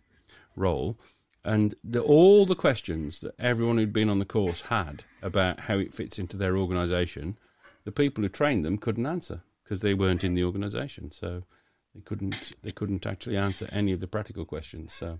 role. 0.56 0.98
And 1.44 1.74
the, 1.84 2.00
all 2.00 2.44
the 2.44 2.56
questions 2.56 3.20
that 3.20 3.34
everyone 3.38 3.78
who'd 3.78 3.92
been 3.92 4.10
on 4.10 4.18
the 4.18 4.24
course 4.24 4.62
had 4.62 5.04
about 5.22 5.60
how 5.60 5.78
it 5.78 5.94
fits 5.94 6.18
into 6.18 6.36
their 6.36 6.56
organisation, 6.56 7.38
the 7.84 7.92
people 7.92 8.22
who 8.22 8.28
trained 8.28 8.64
them 8.64 8.78
couldn't 8.78 9.06
answer 9.06 9.42
because 9.62 9.80
they 9.80 9.94
weren't 9.94 10.24
in 10.24 10.34
the 10.34 10.44
organisation. 10.44 11.12
So 11.12 11.44
they 11.94 12.00
couldn't 12.00 12.52
they 12.62 12.70
couldn't 12.70 13.06
actually 13.06 13.36
answer 13.36 13.68
any 13.72 13.92
of 13.92 14.00
the 14.00 14.06
practical 14.06 14.44
questions. 14.44 14.92
So 14.92 15.18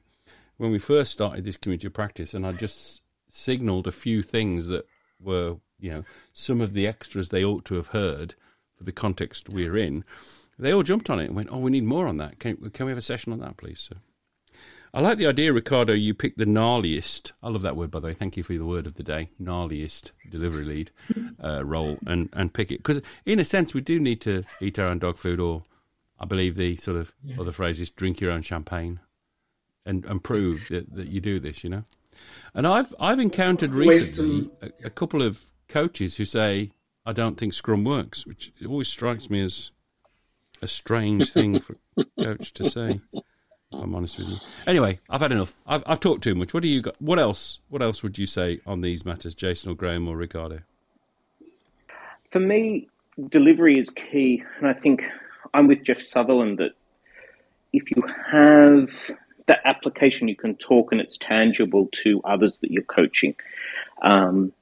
when 0.57 0.71
we 0.71 0.79
first 0.79 1.13
started 1.13 1.45
this 1.45 1.57
community 1.57 1.87
of 1.87 1.95
practice, 1.95 2.35
and 2.35 2.47
I 2.47 2.53
just 2.53 3.03
signalled 3.29 3.87
a 3.87 3.93
few 3.93 4.23
things 4.23 4.69
that 4.69 4.87
were 5.21 5.57
you 5.79 5.91
know 5.91 6.05
some 6.33 6.61
of 6.61 6.73
the 6.73 6.87
extras 6.87 7.29
they 7.29 7.45
ought 7.45 7.65
to 7.67 7.75
have 7.77 7.89
heard 7.89 8.35
for 8.77 8.85
the 8.85 8.93
context 8.93 9.49
we're 9.49 9.77
in, 9.77 10.05
they 10.59 10.73
all 10.73 10.83
jumped 10.83 11.11
on 11.11 11.21
it 11.21 11.27
and 11.27 11.37
went, 11.37 11.49
"Oh, 11.51 11.59
we 11.59 11.71
need 11.71 11.85
more 11.85 12.07
on 12.07 12.19
that. 12.19 12.39
Can 12.39 12.71
can 12.71 12.87
we 12.87 12.93
have 12.93 12.99
a 12.99 13.03
session 13.03 13.33
on 13.33 13.41
that, 13.41 13.57
please?" 13.57 13.81
So. 13.81 13.97
I 14.93 15.01
like 15.01 15.19
the 15.19 15.27
idea, 15.29 15.53
Ricardo. 15.53 15.93
You 15.93 16.15
picked 16.15 16.39
the 16.39 16.47
gnarliest. 16.47 17.31
I 17.45 17.49
love 17.49 17.63
that 17.63 17.77
word, 17.77 17.93
by 17.93 18.01
the 18.01 18.09
way. 18.09 18.15
Thank 18.15 18.37
you 18.37 18.43
for 18.43 18.55
the 18.55 18.67
word 18.67 18.89
of 18.89 18.95
the 18.95 19.05
day. 19.05 19.29
Gnarliest 19.41 20.11
delivery 20.29 20.65
lead 20.65 20.91
uh, 21.43 21.65
role, 21.65 21.99
and 22.07 22.29
and 22.33 22.53
pick 22.53 22.73
it 22.73 22.79
because, 22.79 23.01
in 23.25 23.39
a 23.39 23.45
sense, 23.45 23.73
we 23.73 23.83
do 23.83 24.01
need 24.01 24.21
to 24.23 24.43
eat 24.61 24.81
our 24.81 24.91
own 24.91 24.99
dog 24.99 25.17
food 25.17 25.39
or 25.39 25.63
I 26.21 26.27
believe 26.27 26.57
the 26.57 26.77
sort 26.77 26.99
of 26.99 27.15
yeah. 27.25 27.37
other 27.41 27.53
phrase 27.53 27.81
is 27.81 27.91
drink 27.91 28.21
your 28.21 28.31
own 28.31 28.43
champagne 28.43 29.01
and, 29.87 30.05
and 30.05 30.23
prove 30.23 30.69
that, 30.69 30.95
that 30.95 31.09
you 31.09 31.21
do 31.21 31.41
this, 31.41 31.65
you 31.65 31.71
know. 31.71 31.85
And 32.55 32.67
I've 32.67 32.95
I've 33.01 33.19
encountered 33.19 33.75
recently 33.75 34.51
a, 34.61 34.71
a, 34.87 34.91
couple 34.91 35.23
of 35.23 35.43
coaches 35.69 36.17
who 36.17 36.27
say 36.27 36.71
I 37.07 37.13
don't 37.13 37.39
think 37.39 37.55
Scrum 37.55 37.85
works, 37.85 38.27
which 38.27 38.53
always 38.67 38.89
strikes 38.89 39.31
me 39.31 39.41
as 39.43 39.71
a 40.61 40.69
strange 40.69 41.33
thing 41.33 41.61
for 41.61 41.77
a 41.97 42.05
coach 42.23 42.53
to 42.55 42.69
say. 42.69 43.01
I'm 43.73 43.95
honest 43.95 44.19
with 44.19 44.29
you. 44.29 44.37
Anyway, 44.67 44.99
I've 45.09 45.21
had 45.21 45.33
enough. 45.33 45.59
I've 45.67 45.83
I've 45.87 46.01
talked 46.01 46.23
too 46.23 46.35
much. 46.35 46.53
What 46.53 46.63
do 46.63 46.69
you 46.69 46.83
got? 46.83 47.01
What 47.01 47.19
else? 47.19 47.61
What 47.69 47.81
else 47.81 48.03
would 48.03 48.19
you 48.19 48.27
say 48.27 48.61
on 48.67 48.83
these 48.83 49.07
matters, 49.07 49.35
Jason 49.35 49.71
or 49.71 49.75
Graham 49.75 50.09
or 50.09 50.17
Ricardo? 50.17 50.61
For 52.33 52.41
me, 52.41 52.89
delivery 53.31 53.79
is 53.79 53.89
key, 53.91 54.43
and 54.59 54.67
I 54.67 54.75
think 54.75 55.03
I'm 55.53 55.67
with 55.67 55.85
Jeff 55.85 56.03
Sutherland 56.03 56.59
that 56.59 56.73
if 57.73 57.91
you 57.91 58.03
have 58.33 58.91
that 59.47 59.61
application 59.65 60.29
you 60.29 60.37
can 60.37 60.55
talk 60.57 60.93
and 60.93 61.01
it's 61.01 61.19
tangible 61.19 61.89
to 61.93 62.21
others 62.25 62.59
that 62.59 62.71
you're 62.71 62.83
coaching. 62.85 63.35
Um, 64.03 64.53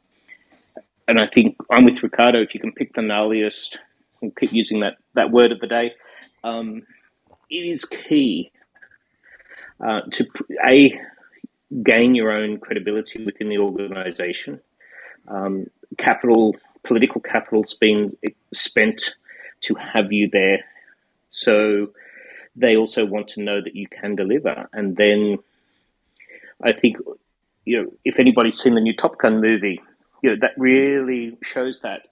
and 1.07 1.21
I 1.21 1.27
think 1.27 1.57
I'm 1.71 1.85
with 1.85 2.03
Ricardo. 2.03 2.41
If 2.41 2.55
you 2.55 2.61
can 2.61 2.73
pick 2.73 2.95
the 2.95 3.01
gnarliest, 3.01 3.79
and 4.23 4.35
keep 4.37 4.53
using 4.53 4.81
that 4.81 4.97
that 5.15 5.31
word 5.31 5.53
of 5.53 5.61
the 5.61 5.67
day. 5.67 5.93
Um, 6.45 6.83
it 7.51 7.57
is 7.57 7.85
key 7.85 8.51
uh, 9.85 10.03
to 10.11 10.27
a 10.67 10.99
gain 11.83 12.15
your 12.15 12.33
own 12.33 12.59
credibility 12.59 13.25
within 13.25 13.49
the 13.49 13.59
organisation. 13.59 14.61
Um, 15.29 15.67
capital, 15.99 16.57
political 16.85 17.21
capital's 17.21 17.75
been 17.75 18.17
spent 18.53 19.15
to 19.63 19.75
have 19.75 20.13
you 20.13 20.29
there, 20.33 20.65
so 21.31 21.89
they 22.57 22.77
also 22.77 23.05
want 23.05 23.29
to 23.29 23.43
know 23.43 23.61
that 23.63 23.77
you 23.77 23.87
can 23.89 24.17
deliver. 24.17 24.69
And 24.73 24.97
then 24.97 25.39
I 26.63 26.73
think 26.73 26.97
you 27.65 27.83
know 27.83 27.93
if 28.05 28.19
anybody's 28.19 28.59
seen 28.59 28.75
the 28.75 28.81
new 28.81 28.95
Top 28.95 29.19
Gun 29.19 29.41
movie, 29.41 29.81
you 30.23 30.31
know 30.31 30.37
that 30.41 30.53
really 30.57 31.37
shows 31.43 31.81
that 31.81 32.03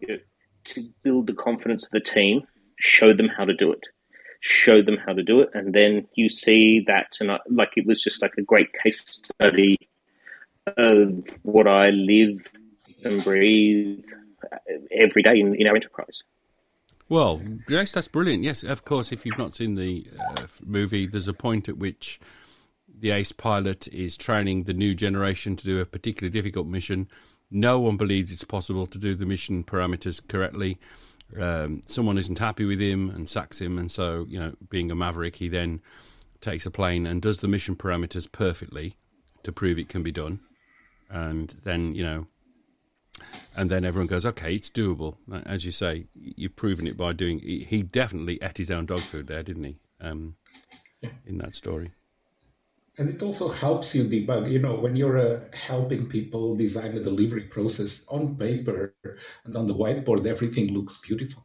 you 0.00 0.08
know, 0.08 0.18
to 0.64 0.88
build 1.02 1.26
the 1.26 1.34
confidence 1.34 1.84
of 1.84 1.90
the 1.90 2.00
team, 2.00 2.42
show 2.78 3.12
them 3.14 3.28
how 3.28 3.44
to 3.44 3.54
do 3.54 3.72
it 3.72 3.80
show 4.44 4.82
them 4.82 4.98
how 5.04 5.14
to 5.14 5.22
do 5.22 5.40
it, 5.40 5.48
and 5.54 5.72
then 5.72 6.06
you 6.14 6.28
see 6.28 6.84
that, 6.86 7.16
and 7.18 7.32
I, 7.32 7.38
like 7.48 7.70
it 7.76 7.86
was 7.86 8.02
just 8.02 8.20
like 8.20 8.34
a 8.36 8.42
great 8.42 8.68
case 8.82 9.00
study 9.00 9.78
of 10.76 11.26
what 11.42 11.66
I 11.66 11.88
live 11.90 12.46
and 13.04 13.24
breathe 13.24 14.04
every 14.92 15.22
day 15.22 15.38
in, 15.40 15.54
in 15.54 15.66
our 15.66 15.74
enterprise. 15.74 16.22
Well, 17.08 17.42
yes, 17.68 17.92
that's 17.92 18.08
brilliant. 18.08 18.44
Yes, 18.44 18.62
of 18.62 18.84
course. 18.84 19.12
If 19.12 19.26
you've 19.26 19.38
not 19.38 19.54
seen 19.54 19.74
the 19.74 20.06
uh, 20.38 20.46
movie, 20.64 21.06
there's 21.06 21.28
a 21.28 21.34
point 21.34 21.68
at 21.68 21.76
which 21.76 22.18
the 22.88 23.10
ace 23.10 23.32
pilot 23.32 23.88
is 23.88 24.16
training 24.16 24.64
the 24.64 24.72
new 24.72 24.94
generation 24.94 25.56
to 25.56 25.64
do 25.64 25.80
a 25.80 25.86
particularly 25.86 26.30
difficult 26.30 26.66
mission. 26.66 27.08
No 27.50 27.78
one 27.78 27.96
believes 27.96 28.32
it's 28.32 28.44
possible 28.44 28.86
to 28.86 28.98
do 28.98 29.14
the 29.14 29.26
mission 29.26 29.64
parameters 29.64 30.26
correctly 30.26 30.78
um, 31.38 31.82
someone 31.86 32.18
isn't 32.18 32.38
happy 32.38 32.64
with 32.64 32.80
him 32.80 33.10
and 33.10 33.28
sacks 33.28 33.60
him, 33.60 33.78
and 33.78 33.90
so 33.90 34.26
you 34.28 34.38
know, 34.38 34.54
being 34.68 34.90
a 34.90 34.94
maverick, 34.94 35.36
he 35.36 35.48
then 35.48 35.80
takes 36.40 36.66
a 36.66 36.70
plane 36.70 37.06
and 37.06 37.22
does 37.22 37.38
the 37.38 37.48
mission 37.48 37.74
parameters 37.74 38.30
perfectly 38.30 38.94
to 39.42 39.52
prove 39.52 39.78
it 39.78 39.88
can 39.88 40.02
be 40.02 40.12
done, 40.12 40.40
and 41.10 41.54
then 41.64 41.94
you 41.94 42.04
know, 42.04 42.26
and 43.56 43.70
then 43.70 43.84
everyone 43.84 44.06
goes, 44.06 44.26
okay, 44.26 44.54
it's 44.54 44.70
doable. 44.70 45.16
As 45.46 45.64
you 45.64 45.72
say, 45.72 46.06
you've 46.14 46.56
proven 46.56 46.86
it 46.86 46.96
by 46.96 47.12
doing. 47.12 47.38
He 47.38 47.82
definitely 47.82 48.38
ate 48.42 48.58
his 48.58 48.70
own 48.70 48.86
dog 48.86 49.00
food 49.00 49.26
there, 49.26 49.42
didn't 49.42 49.64
he? 49.64 49.76
Um, 50.00 50.36
in 51.26 51.38
that 51.38 51.54
story. 51.54 51.92
And 52.96 53.08
it 53.08 53.22
also 53.22 53.48
helps 53.48 53.94
you 53.94 54.04
debug. 54.04 54.50
You 54.50 54.60
know, 54.60 54.74
when 54.74 54.94
you're 54.94 55.18
uh, 55.18 55.40
helping 55.52 56.06
people 56.06 56.54
design 56.54 56.96
a 56.96 57.00
delivery 57.00 57.42
process 57.42 58.06
on 58.08 58.36
paper 58.36 58.94
and 59.44 59.56
on 59.56 59.66
the 59.66 59.74
whiteboard, 59.74 60.26
everything 60.26 60.72
looks 60.72 61.00
beautiful. 61.00 61.44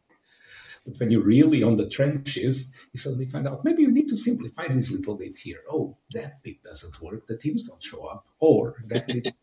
But 0.86 0.98
when 0.98 1.10
you're 1.10 1.22
really 1.22 1.62
on 1.62 1.76
the 1.76 1.88
trenches, 1.88 2.72
you 2.92 3.00
suddenly 3.00 3.26
find 3.26 3.46
out 3.46 3.64
maybe 3.64 3.82
you 3.82 3.90
need 3.90 4.08
to 4.08 4.16
simplify 4.16 4.68
this 4.68 4.90
little 4.90 5.16
bit 5.16 5.36
here. 5.36 5.60
Oh, 5.70 5.96
that 6.12 6.42
bit 6.42 6.62
doesn't 6.62 7.02
work. 7.02 7.26
The 7.26 7.36
teams 7.36 7.68
don't 7.68 7.82
show 7.82 8.06
up. 8.06 8.26
Or 8.38 8.76
that 8.86 9.06
bit. 9.06 9.34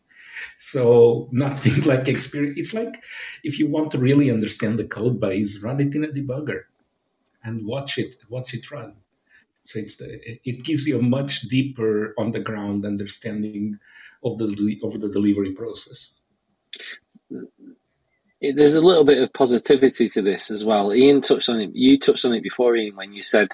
So 0.58 1.28
nothing 1.32 1.82
like 1.84 2.08
experience. 2.08 2.58
It's 2.58 2.74
like 2.74 3.02
if 3.44 3.58
you 3.58 3.68
want 3.68 3.90
to 3.92 3.98
really 3.98 4.30
understand 4.30 4.78
the 4.78 4.84
code 4.84 5.20
base, 5.20 5.60
run 5.60 5.80
it 5.80 5.94
in 5.94 6.04
a 6.04 6.08
debugger 6.08 6.62
and 7.44 7.66
watch 7.66 7.98
it, 7.98 8.14
watch 8.28 8.54
it 8.54 8.70
run. 8.70 8.94
So 9.64 9.78
it's 9.80 10.00
it 10.00 10.64
gives 10.64 10.86
you 10.86 10.98
a 10.98 11.02
much 11.02 11.42
deeper 11.42 12.14
on 12.16 12.32
the 12.32 12.40
ground 12.40 12.86
understanding 12.86 13.78
of 14.24 14.38
the 14.38 14.80
of 14.82 15.00
the 15.00 15.08
delivery 15.08 15.52
process. 15.52 16.14
There's 18.40 18.74
a 18.74 18.80
little 18.80 19.04
bit 19.04 19.22
of 19.22 19.32
positivity 19.32 20.08
to 20.10 20.22
this 20.22 20.50
as 20.50 20.64
well. 20.64 20.94
Ian 20.94 21.20
touched 21.20 21.48
on 21.48 21.60
it. 21.60 21.74
You 21.74 21.98
touched 21.98 22.24
on 22.24 22.32
it 22.32 22.42
before, 22.42 22.76
Ian, 22.76 22.96
when 22.96 23.12
you 23.12 23.20
said 23.20 23.48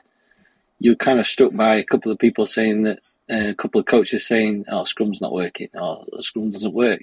you 0.78 0.92
were 0.92 0.96
kind 0.96 1.18
of 1.18 1.26
struck 1.26 1.54
by 1.54 1.76
a 1.76 1.84
couple 1.84 2.12
of 2.12 2.18
people 2.18 2.46
saying 2.46 2.82
that 2.82 2.98
a 3.28 3.54
couple 3.54 3.80
of 3.80 3.86
coaches 3.86 4.26
saying, 4.26 4.66
"Oh, 4.68 4.84
Scrum's 4.84 5.20
not 5.20 5.32
working," 5.32 5.68
or 5.74 6.04
"Scrum 6.20 6.50
doesn't 6.50 6.74
work." 6.74 7.02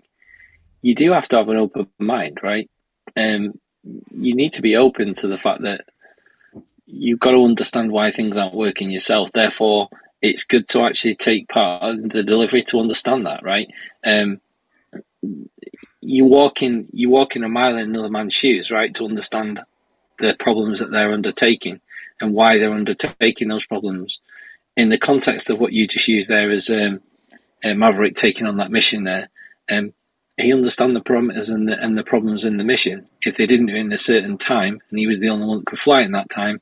You 0.81 0.95
do 0.95 1.11
have 1.11 1.27
to 1.29 1.37
have 1.37 1.49
an 1.49 1.57
open 1.57 1.87
mind, 1.99 2.39
right? 2.41 2.69
Um, 3.15 3.59
you 3.83 4.35
need 4.35 4.53
to 4.53 4.61
be 4.61 4.75
open 4.75 5.13
to 5.15 5.27
the 5.27 5.37
fact 5.37 5.61
that 5.63 5.85
you've 6.85 7.19
got 7.19 7.31
to 7.31 7.43
understand 7.43 7.91
why 7.91 8.11
things 8.11 8.37
aren't 8.37 8.53
working 8.53 8.91
yourself. 8.91 9.31
Therefore, 9.31 9.89
it's 10.21 10.43
good 10.43 10.67
to 10.69 10.83
actually 10.83 11.15
take 11.15 11.47
part 11.47 11.83
in 11.95 12.09
the 12.09 12.23
delivery 12.23 12.63
to 12.63 12.79
understand 12.79 13.25
that, 13.25 13.43
right? 13.43 13.67
Um, 14.05 14.39
you 16.01 16.25
walk 16.25 16.61
in, 16.61 16.87
you 16.91 17.09
walk 17.09 17.35
in 17.35 17.43
a 17.43 17.49
mile 17.49 17.77
in 17.77 17.89
another 17.89 18.09
man's 18.09 18.33
shoes, 18.33 18.71
right, 18.71 18.93
to 18.95 19.05
understand 19.05 19.61
the 20.19 20.35
problems 20.35 20.79
that 20.79 20.91
they're 20.91 21.13
undertaking 21.13 21.79
and 22.19 22.33
why 22.33 22.57
they're 22.57 22.73
undertaking 22.73 23.47
those 23.47 23.65
problems. 23.65 24.21
In 24.81 24.89
the 24.89 24.97
context 24.97 25.50
of 25.51 25.59
what 25.59 25.73
you 25.73 25.88
just 25.88 26.07
used 26.07 26.27
there 26.27 26.50
as 26.50 26.69
um, 26.69 27.01
uh, 27.63 27.75
Maverick 27.75 28.15
taking 28.15 28.47
on 28.47 28.57
that 28.57 28.71
mission 28.71 29.03
there, 29.03 29.29
um, 29.69 29.93
he 30.38 30.51
understand 30.51 30.95
the 30.95 31.01
parameters 31.01 31.53
and 31.53 31.67
the, 31.67 31.75
and 31.83 31.95
the 31.95 32.03
problems 32.03 32.45
in 32.45 32.57
the 32.57 32.63
mission. 32.63 33.07
If 33.21 33.38
they 33.38 33.45
didn't 33.45 33.67
do 33.67 33.75
it 33.75 33.79
in 33.79 33.93
a 33.93 33.97
certain 33.97 34.38
time, 34.39 34.81
and 34.89 34.97
he 34.97 35.05
was 35.05 35.19
the 35.19 35.29
only 35.29 35.45
one 35.45 35.59
that 35.59 35.67
could 35.67 35.79
fly 35.79 36.01
in 36.01 36.13
that 36.13 36.31
time, 36.31 36.61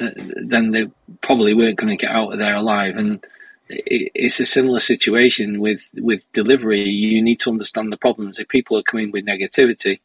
then 0.00 0.72
they 0.72 0.90
probably 1.20 1.54
weren't 1.54 1.78
going 1.78 1.96
to 1.96 2.04
get 2.04 2.10
out 2.10 2.32
of 2.32 2.38
there 2.40 2.56
alive. 2.56 2.96
And 2.96 3.24
it's 3.68 4.40
a 4.40 4.46
similar 4.46 4.80
situation 4.80 5.60
with 5.60 5.88
with 5.94 6.30
delivery. 6.32 6.82
You 6.82 7.22
need 7.22 7.40
to 7.40 7.50
understand 7.50 7.92
the 7.92 7.96
problems. 7.96 8.40
If 8.40 8.48
people 8.48 8.76
are 8.78 8.82
coming 8.82 9.12
with 9.12 9.26
negativity, 9.26 10.00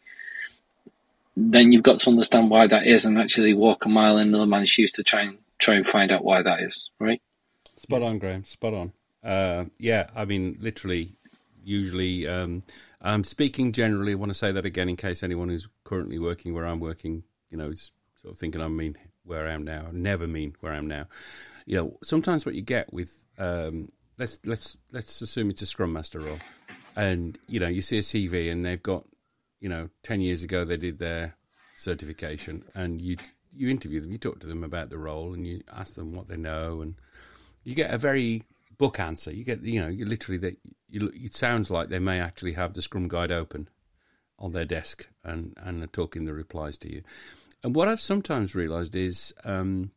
then 1.35 1.71
you've 1.71 1.89
got 1.89 1.99
to 2.01 2.11
understand 2.11 2.51
why 2.51 2.67
that 2.67 2.85
is, 2.85 3.05
and 3.05 3.17
actually 3.17 3.53
walk 3.55 3.85
a 3.85 3.89
mile 3.89 4.17
in 4.19 4.27
another 4.27 4.45
man's 4.45 4.69
shoes 4.69 4.91
to 4.93 5.03
try 5.03 5.23
and 5.23 5.37
try 5.57 5.75
and 5.75 5.87
find 5.87 6.11
out 6.11 6.23
why 6.23 6.43
that 6.43 6.61
is. 6.61 6.91
Right? 6.99 7.21
Spot 7.89 8.03
on, 8.03 8.19
Graham. 8.19 8.45
Spot 8.45 8.73
on. 8.75 8.93
Uh, 9.23 9.65
yeah, 9.79 10.11
I 10.15 10.25
mean, 10.25 10.59
literally, 10.61 11.15
usually. 11.63 12.27
Um, 12.27 12.61
I'm 13.01 13.23
speaking 13.23 13.71
generally. 13.71 14.11
I 14.11 14.15
want 14.15 14.29
to 14.29 14.37
say 14.37 14.51
that 14.51 14.63
again 14.63 14.89
in 14.89 14.95
case 14.95 15.23
anyone 15.23 15.49
who's 15.49 15.67
currently 15.85 16.19
working 16.19 16.53
where 16.53 16.67
I'm 16.67 16.79
working, 16.79 17.23
you 17.49 17.57
know, 17.57 17.69
is 17.69 17.91
sort 18.21 18.35
of 18.35 18.39
thinking 18.39 18.61
I 18.61 18.67
mean 18.67 18.95
where 19.23 19.47
I 19.47 19.53
am 19.53 19.63
now. 19.63 19.87
never 19.91 20.27
mean 20.27 20.55
where 20.59 20.71
I 20.71 20.77
am 20.77 20.85
now. 20.85 21.07
You 21.65 21.77
know, 21.77 21.97
sometimes 22.03 22.45
what 22.45 22.53
you 22.53 22.61
get 22.61 22.93
with 22.93 23.11
um, 23.39 23.89
let's 24.19 24.37
let's 24.45 24.77
let's 24.91 25.19
assume 25.23 25.49
it's 25.49 25.63
a 25.63 25.65
scrum 25.65 25.91
master 25.91 26.19
role, 26.19 26.39
and 26.95 27.39
you 27.47 27.59
know 27.59 27.67
you 27.67 27.81
see 27.81 27.97
a 27.97 28.01
CV 28.01 28.51
and 28.51 28.63
they've 28.63 28.83
got 28.83 29.03
you 29.61 29.69
know 29.69 29.89
ten 30.03 30.21
years 30.21 30.43
ago 30.43 30.63
they 30.63 30.77
did 30.77 30.99
their 30.99 31.35
certification, 31.75 32.63
and 32.75 33.01
you 33.01 33.17
you 33.51 33.67
interview 33.67 33.99
them, 33.99 34.11
you 34.11 34.19
talk 34.19 34.39
to 34.41 34.47
them 34.47 34.63
about 34.63 34.91
the 34.91 34.97
role, 34.99 35.33
and 35.33 35.47
you 35.47 35.63
ask 35.75 35.95
them 35.95 36.13
what 36.13 36.27
they 36.27 36.37
know, 36.37 36.81
and 36.81 36.93
you 37.63 37.75
get 37.75 37.93
a 37.93 37.97
very 37.97 38.43
book 38.77 38.99
answer. 38.99 39.31
You 39.31 39.43
get 39.43 39.61
you 39.61 39.81
know 39.81 39.87
you 39.87 40.05
literally 40.05 40.37
that 40.39 40.57
it 40.91 41.35
sounds 41.35 41.69
like 41.69 41.89
they 41.89 41.99
may 41.99 42.19
actually 42.19 42.53
have 42.53 42.73
the 42.73 42.81
Scrum 42.81 43.07
guide 43.07 43.31
open 43.31 43.69
on 44.37 44.53
their 44.53 44.65
desk 44.65 45.09
and 45.23 45.53
and 45.57 45.83
are 45.83 45.87
talking 45.87 46.25
the 46.25 46.33
replies 46.33 46.77
to 46.77 46.91
you. 46.91 47.03
And 47.63 47.75
what 47.75 47.87
I've 47.87 47.99
sometimes 47.99 48.55
realised 48.55 48.95
is 48.95 49.33
um, 49.43 49.91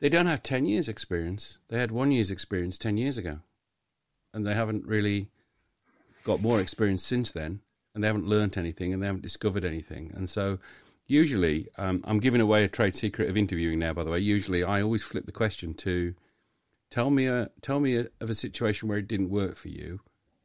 they 0.00 0.08
don't 0.08 0.26
have 0.26 0.42
10 0.42 0.66
years' 0.66 0.88
experience. 0.88 1.58
They 1.68 1.78
had 1.78 1.90
one 1.90 2.10
year's 2.10 2.30
experience 2.30 2.78
10 2.78 2.96
years 2.96 3.18
ago. 3.18 3.40
And 4.32 4.46
they 4.46 4.54
haven't 4.54 4.86
really 4.86 5.28
got 6.24 6.40
more 6.40 6.60
experience 6.60 7.04
since 7.04 7.30
then. 7.30 7.60
And 7.94 8.02
they 8.02 8.08
haven't 8.08 8.26
learnt 8.26 8.56
anything 8.56 8.92
and 8.92 9.02
they 9.02 9.06
haven't 9.06 9.22
discovered 9.22 9.64
anything. 9.64 10.12
And 10.14 10.30
so 10.30 10.58
usually, 11.06 11.68
um, 11.78 12.02
I'm 12.04 12.20
giving 12.20 12.40
away 12.40 12.64
a 12.64 12.68
trade 12.68 12.94
secret 12.94 13.28
of 13.28 13.36
interviewing 13.36 13.78
now, 13.78 13.92
by 13.92 14.04
the 14.04 14.10
way. 14.10 14.18
Usually, 14.18 14.64
I 14.64 14.82
always 14.82 15.02
flip 15.02 15.26
the 15.26 15.32
question 15.32 15.74
to 15.74 16.14
tell 16.90 17.10
me, 17.10 17.26
a, 17.26 17.50
tell 17.60 17.80
me 17.80 17.96
a, 17.96 18.06
of 18.20 18.30
a 18.30 18.34
situation 18.34 18.88
where 18.88 18.98
it 18.98 19.08
didn't 19.08 19.30
work 19.30 19.56
for 19.56 19.68
you 19.68 20.00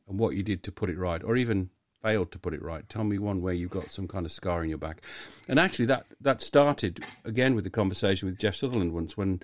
and 0.08 0.20
what 0.20 0.36
you 0.36 0.44
did 0.44 0.64
to 0.64 0.72
put 0.72 0.90
it 0.90 0.98
right, 0.98 1.24
or 1.24 1.36
even 1.36 1.70
failed 2.02 2.32
to 2.32 2.40
put 2.40 2.54
it 2.54 2.62
right. 2.62 2.88
Tell 2.88 3.04
me 3.04 3.18
one 3.18 3.42
where 3.42 3.54
you've 3.54 3.72
got 3.72 3.92
some 3.92 4.08
kind 4.08 4.26
of 4.26 4.32
scar 4.32 4.64
in 4.64 4.70
your 4.70 4.78
back. 4.78 5.02
And 5.48 5.60
actually, 5.60 5.86
that 5.88 6.06
that 6.22 6.42
started 6.42 7.04
again 7.26 7.56
with 7.56 7.64
the 7.64 7.70
conversation 7.70 8.30
with 8.30 8.38
Jeff 8.38 8.56
Sutherland 8.56 8.94
once 8.94 9.18
when 9.18 9.42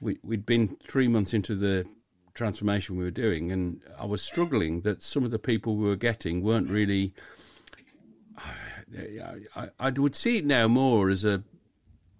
we, 0.00 0.18
we'd 0.22 0.46
been 0.46 0.76
three 0.88 1.08
months 1.08 1.34
into 1.34 1.54
the 1.54 1.86
transformation 2.34 2.96
we 2.96 3.04
were 3.04 3.10
doing, 3.10 3.50
and 3.52 3.80
I 3.98 4.06
was 4.06 4.22
struggling 4.22 4.82
that 4.82 5.02
some 5.02 5.24
of 5.24 5.30
the 5.30 5.38
people 5.38 5.76
we 5.76 5.88
were 5.88 5.96
getting 5.96 6.42
weren't 6.42 6.70
really. 6.70 7.14
I, 9.56 9.68
I 9.78 9.90
would 9.90 10.14
see 10.14 10.38
it 10.38 10.44
now 10.44 10.68
more 10.68 11.10
as 11.10 11.24
a 11.24 11.42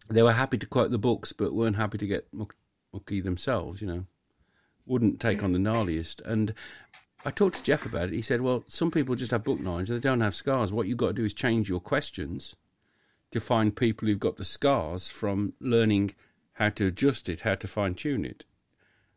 they 0.08 0.22
were 0.22 0.32
happy 0.32 0.58
to 0.58 0.66
quote 0.66 0.90
the 0.90 0.98
books, 0.98 1.32
but 1.32 1.54
weren't 1.54 1.76
happy 1.76 1.98
to 1.98 2.06
get 2.06 2.28
mucky 2.32 3.20
themselves. 3.20 3.80
You 3.80 3.86
know, 3.86 4.06
wouldn't 4.86 5.20
take 5.20 5.42
on 5.42 5.52
the 5.52 5.58
gnarliest, 5.58 6.20
and 6.24 6.54
I 7.24 7.30
talked 7.30 7.56
to 7.56 7.62
Jeff 7.62 7.86
about 7.86 8.08
it. 8.08 8.14
He 8.14 8.22
said, 8.22 8.40
"Well, 8.40 8.64
some 8.68 8.90
people 8.90 9.14
just 9.14 9.30
have 9.30 9.44
book 9.44 9.60
knowledge; 9.60 9.88
they 9.88 9.98
don't 9.98 10.20
have 10.20 10.34
scars. 10.34 10.72
What 10.72 10.86
you've 10.86 10.98
got 10.98 11.08
to 11.08 11.12
do 11.14 11.24
is 11.24 11.34
change 11.34 11.68
your 11.68 11.80
questions 11.80 12.56
to 13.30 13.40
find 13.40 13.76
people 13.76 14.06
who've 14.06 14.18
got 14.18 14.36
the 14.36 14.44
scars 14.44 15.08
from 15.08 15.54
learning 15.60 16.14
how 16.54 16.68
to 16.70 16.86
adjust 16.86 17.28
it, 17.28 17.40
how 17.40 17.54
to 17.54 17.66
fine 17.66 17.94
tune 17.94 18.24
it." 18.24 18.44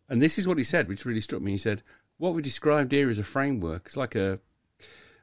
And 0.10 0.22
this 0.22 0.38
is 0.38 0.48
what 0.48 0.58
he 0.58 0.64
said, 0.64 0.88
which 0.88 1.06
really 1.06 1.22
struck 1.22 1.42
me. 1.42 1.52
He 1.52 1.58
said, 1.58 1.84
"What 2.18 2.34
we 2.34 2.42
described 2.42 2.94
here 2.94 3.10
is 3.10 3.20
a 3.20 3.24
framework. 3.24 3.88
It's 3.88 3.98
like 3.98 4.16
a 4.16 4.40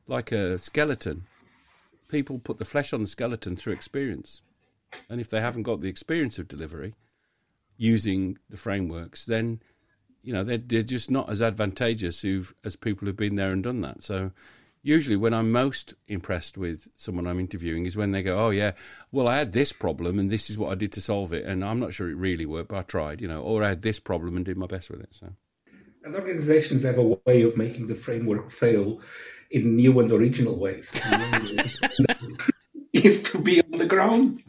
like 0.06 0.30
a 0.30 0.58
skeleton. 0.58 1.24
People 2.14 2.38
put 2.38 2.58
the 2.58 2.64
flesh 2.64 2.92
on 2.92 3.00
the 3.00 3.08
skeleton 3.08 3.56
through 3.56 3.72
experience, 3.72 4.42
and 5.10 5.20
if 5.20 5.28
they 5.28 5.40
haven't 5.40 5.64
got 5.64 5.80
the 5.80 5.88
experience 5.88 6.38
of 6.38 6.46
delivery 6.46 6.94
using 7.76 8.38
the 8.48 8.56
frameworks, 8.56 9.24
then 9.24 9.60
you 10.22 10.32
know 10.32 10.44
they're, 10.44 10.58
they're 10.58 10.84
just 10.84 11.10
not 11.10 11.28
as 11.28 11.42
advantageous 11.42 12.24
as 12.64 12.76
people 12.76 13.06
who've 13.06 13.16
been 13.16 13.34
there 13.34 13.52
and 13.52 13.64
done 13.64 13.80
that. 13.80 14.04
So." 14.04 14.30
Usually, 14.86 15.16
when 15.16 15.32
I'm 15.32 15.50
most 15.50 15.94
impressed 16.08 16.58
with 16.58 16.88
someone 16.94 17.26
I'm 17.26 17.40
interviewing 17.40 17.86
is 17.86 17.96
when 17.96 18.12
they 18.12 18.22
go, 18.22 18.38
"Oh 18.38 18.50
yeah, 18.50 18.72
well 19.10 19.26
I 19.26 19.38
had 19.38 19.52
this 19.52 19.72
problem 19.72 20.18
and 20.18 20.30
this 20.30 20.50
is 20.50 20.58
what 20.58 20.70
I 20.70 20.74
did 20.74 20.92
to 20.92 21.00
solve 21.00 21.32
it, 21.32 21.46
and 21.46 21.64
I'm 21.64 21.80
not 21.80 21.94
sure 21.94 22.10
it 22.10 22.16
really 22.16 22.44
worked, 22.44 22.68
but 22.68 22.76
I 22.76 22.82
tried, 22.82 23.22
you 23.22 23.26
know, 23.26 23.40
or 23.40 23.64
I 23.64 23.70
had 23.70 23.80
this 23.80 23.98
problem 23.98 24.36
and 24.36 24.44
did 24.44 24.58
my 24.58 24.66
best 24.66 24.90
with 24.90 25.00
it." 25.00 25.08
So, 25.10 25.32
and 26.04 26.14
organizations 26.14 26.84
have 26.84 26.98
a 26.98 27.18
way 27.26 27.42
of 27.42 27.56
making 27.56 27.86
the 27.86 27.94
framework 27.94 28.52
fail 28.52 29.00
in 29.54 29.76
new 29.76 29.98
and 30.00 30.10
original 30.10 30.56
ways. 30.56 30.90
is 32.92 33.22
to 33.22 33.38
be 33.38 33.62
on 33.62 33.78
the 33.78 33.86
ground. 33.86 34.42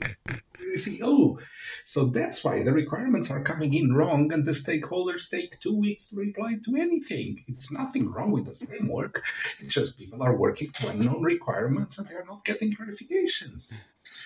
You 0.60 0.80
see, 0.80 1.00
oh, 1.04 1.40
so 1.84 2.08
that's 2.08 2.44
why 2.44 2.64
the 2.64 2.74
requirements 2.74 3.30
are 3.30 3.44
coming 3.44 3.74
in 3.74 3.94
wrong 3.94 4.34
and 4.34 4.46
the 4.46 4.52
stakeholders 4.52 5.30
take 5.30 5.60
two 5.60 5.78
weeks 5.78 6.08
to 6.08 6.16
reply 6.16 6.56
to 6.66 6.76
anything. 6.76 7.44
It's 7.48 7.72
nothing 7.72 8.12
wrong 8.12 8.32
with 8.32 8.46
the 8.46 8.66
framework. 8.66 9.22
It's 9.60 9.76
just 9.76 10.00
people 10.00 10.24
are 10.24 10.36
working 10.36 10.72
to 10.72 10.90
unknown 10.90 11.22
requirements 11.22 12.00
and 12.00 12.08
they're 12.08 12.26
not 12.26 12.44
getting 12.44 12.74
clarifications. 12.74 13.72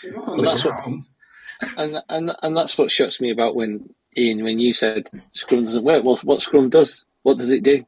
They're 0.01 0.13
not 0.13 0.29
on 0.29 0.41
well, 0.41 0.55
the 0.55 0.63
ground. 0.63 1.03
What, 1.59 1.71
and, 1.77 2.03
and, 2.07 2.36
and 2.41 2.57
that's 2.57 2.77
what 2.77 2.91
shocks 2.91 3.19
me 3.19 3.31
about 3.31 3.55
when, 3.55 3.93
Ian, 4.17 4.43
when 4.43 4.59
you 4.59 4.71
said 4.71 5.09
Scrum 5.31 5.63
doesn't 5.63 5.83
work. 5.83 6.05
Well, 6.05 6.17
what 6.24 6.41
Scrum 6.41 6.69
does, 6.69 7.05
what 7.24 7.38
does 7.38 7.51
it 7.51 7.63
do? 7.63 7.86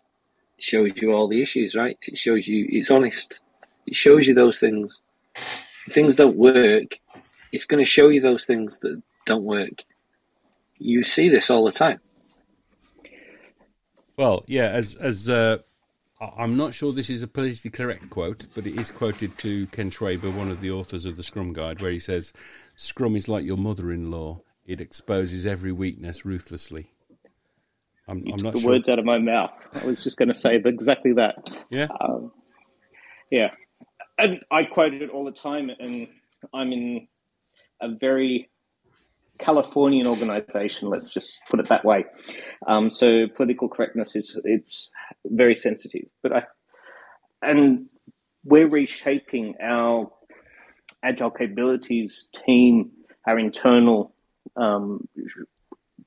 Shows 0.61 1.01
you 1.01 1.11
all 1.11 1.27
the 1.27 1.41
issues, 1.41 1.75
right? 1.75 1.97
It 2.03 2.17
shows 2.17 2.47
you, 2.47 2.67
it's 2.69 2.91
honest. 2.91 3.39
It 3.87 3.95
shows 3.95 4.27
you 4.27 4.35
those 4.35 4.59
things. 4.59 5.01
If 5.87 5.93
things 5.93 6.15
don't 6.15 6.37
work, 6.37 6.99
it's 7.51 7.65
going 7.65 7.83
to 7.83 7.89
show 7.89 8.09
you 8.09 8.21
those 8.21 8.45
things 8.45 8.77
that 8.79 9.01
don't 9.25 9.43
work. 9.43 9.83
You 10.77 11.03
see 11.03 11.29
this 11.29 11.49
all 11.49 11.65
the 11.65 11.71
time. 11.71 11.99
Well, 14.17 14.43
yeah, 14.45 14.67
as 14.67 14.93
as 14.95 15.29
uh, 15.29 15.57
I'm 16.37 16.55
not 16.57 16.75
sure 16.75 16.93
this 16.93 17.09
is 17.09 17.23
a 17.23 17.27
politically 17.27 17.71
correct 17.71 18.11
quote, 18.11 18.45
but 18.53 18.67
it 18.67 18.79
is 18.79 18.91
quoted 18.91 19.35
to 19.39 19.65
Ken 19.67 19.89
Schwaber, 19.89 20.31
one 20.31 20.51
of 20.51 20.61
the 20.61 20.69
authors 20.69 21.05
of 21.05 21.17
the 21.17 21.23
Scrum 21.23 21.53
Guide, 21.53 21.81
where 21.81 21.91
he 21.91 21.99
says, 21.99 22.33
"Scrum 22.75 23.15
is 23.15 23.27
like 23.27 23.45
your 23.45 23.57
mother-in-law; 23.57 24.41
it 24.67 24.79
exposes 24.79 25.47
every 25.47 25.71
weakness 25.71 26.23
ruthlessly." 26.23 26.91
I'm, 28.07 28.25
you 28.25 28.33
I'm 28.33 28.39
took 28.39 28.53
the 28.53 28.59
sure. 28.59 28.71
words 28.71 28.89
out 28.89 28.99
of 28.99 29.05
my 29.05 29.19
mouth. 29.19 29.51
I 29.73 29.85
was 29.85 30.03
just 30.03 30.17
going 30.17 30.29
to 30.29 30.37
say 30.37 30.61
exactly 30.63 31.13
that. 31.13 31.57
Yeah. 31.69 31.87
Um, 31.99 32.31
yeah, 33.29 33.51
and 34.17 34.39
I 34.51 34.63
quote 34.63 34.93
it 34.93 35.09
all 35.09 35.25
the 35.25 35.31
time, 35.31 35.69
and 35.69 36.07
I'm 36.53 36.71
in 36.73 37.07
a 37.81 37.89
very 37.89 38.49
Californian 39.39 40.07
organization. 40.07 40.89
Let's 40.89 41.09
just 41.09 41.41
put 41.49 41.59
it 41.59 41.67
that 41.69 41.83
way. 41.83 42.05
Um, 42.67 42.89
so 42.89 43.27
political 43.35 43.67
correctness 43.67 44.15
is 44.15 44.39
it's 44.43 44.91
very 45.25 45.55
sensitive, 45.55 46.07
but 46.21 46.33
I 46.33 46.43
and 47.41 47.87
we're 48.43 48.67
reshaping 48.67 49.55
our 49.61 50.11
agile 51.03 51.31
capabilities 51.31 52.27
team, 52.45 52.91
our 53.27 53.39
internal 53.39 54.13
um, 54.55 55.07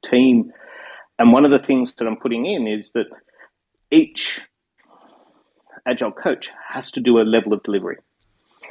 team, 0.04 0.52
and 1.18 1.32
one 1.32 1.44
of 1.44 1.50
the 1.50 1.64
things 1.64 1.94
that 1.94 2.06
I'm 2.06 2.16
putting 2.16 2.46
in 2.46 2.66
is 2.66 2.90
that 2.92 3.06
each 3.90 4.40
agile 5.86 6.12
coach 6.12 6.50
has 6.68 6.90
to 6.92 7.00
do 7.00 7.20
a 7.20 7.22
level 7.22 7.52
of 7.52 7.62
delivery. 7.62 7.98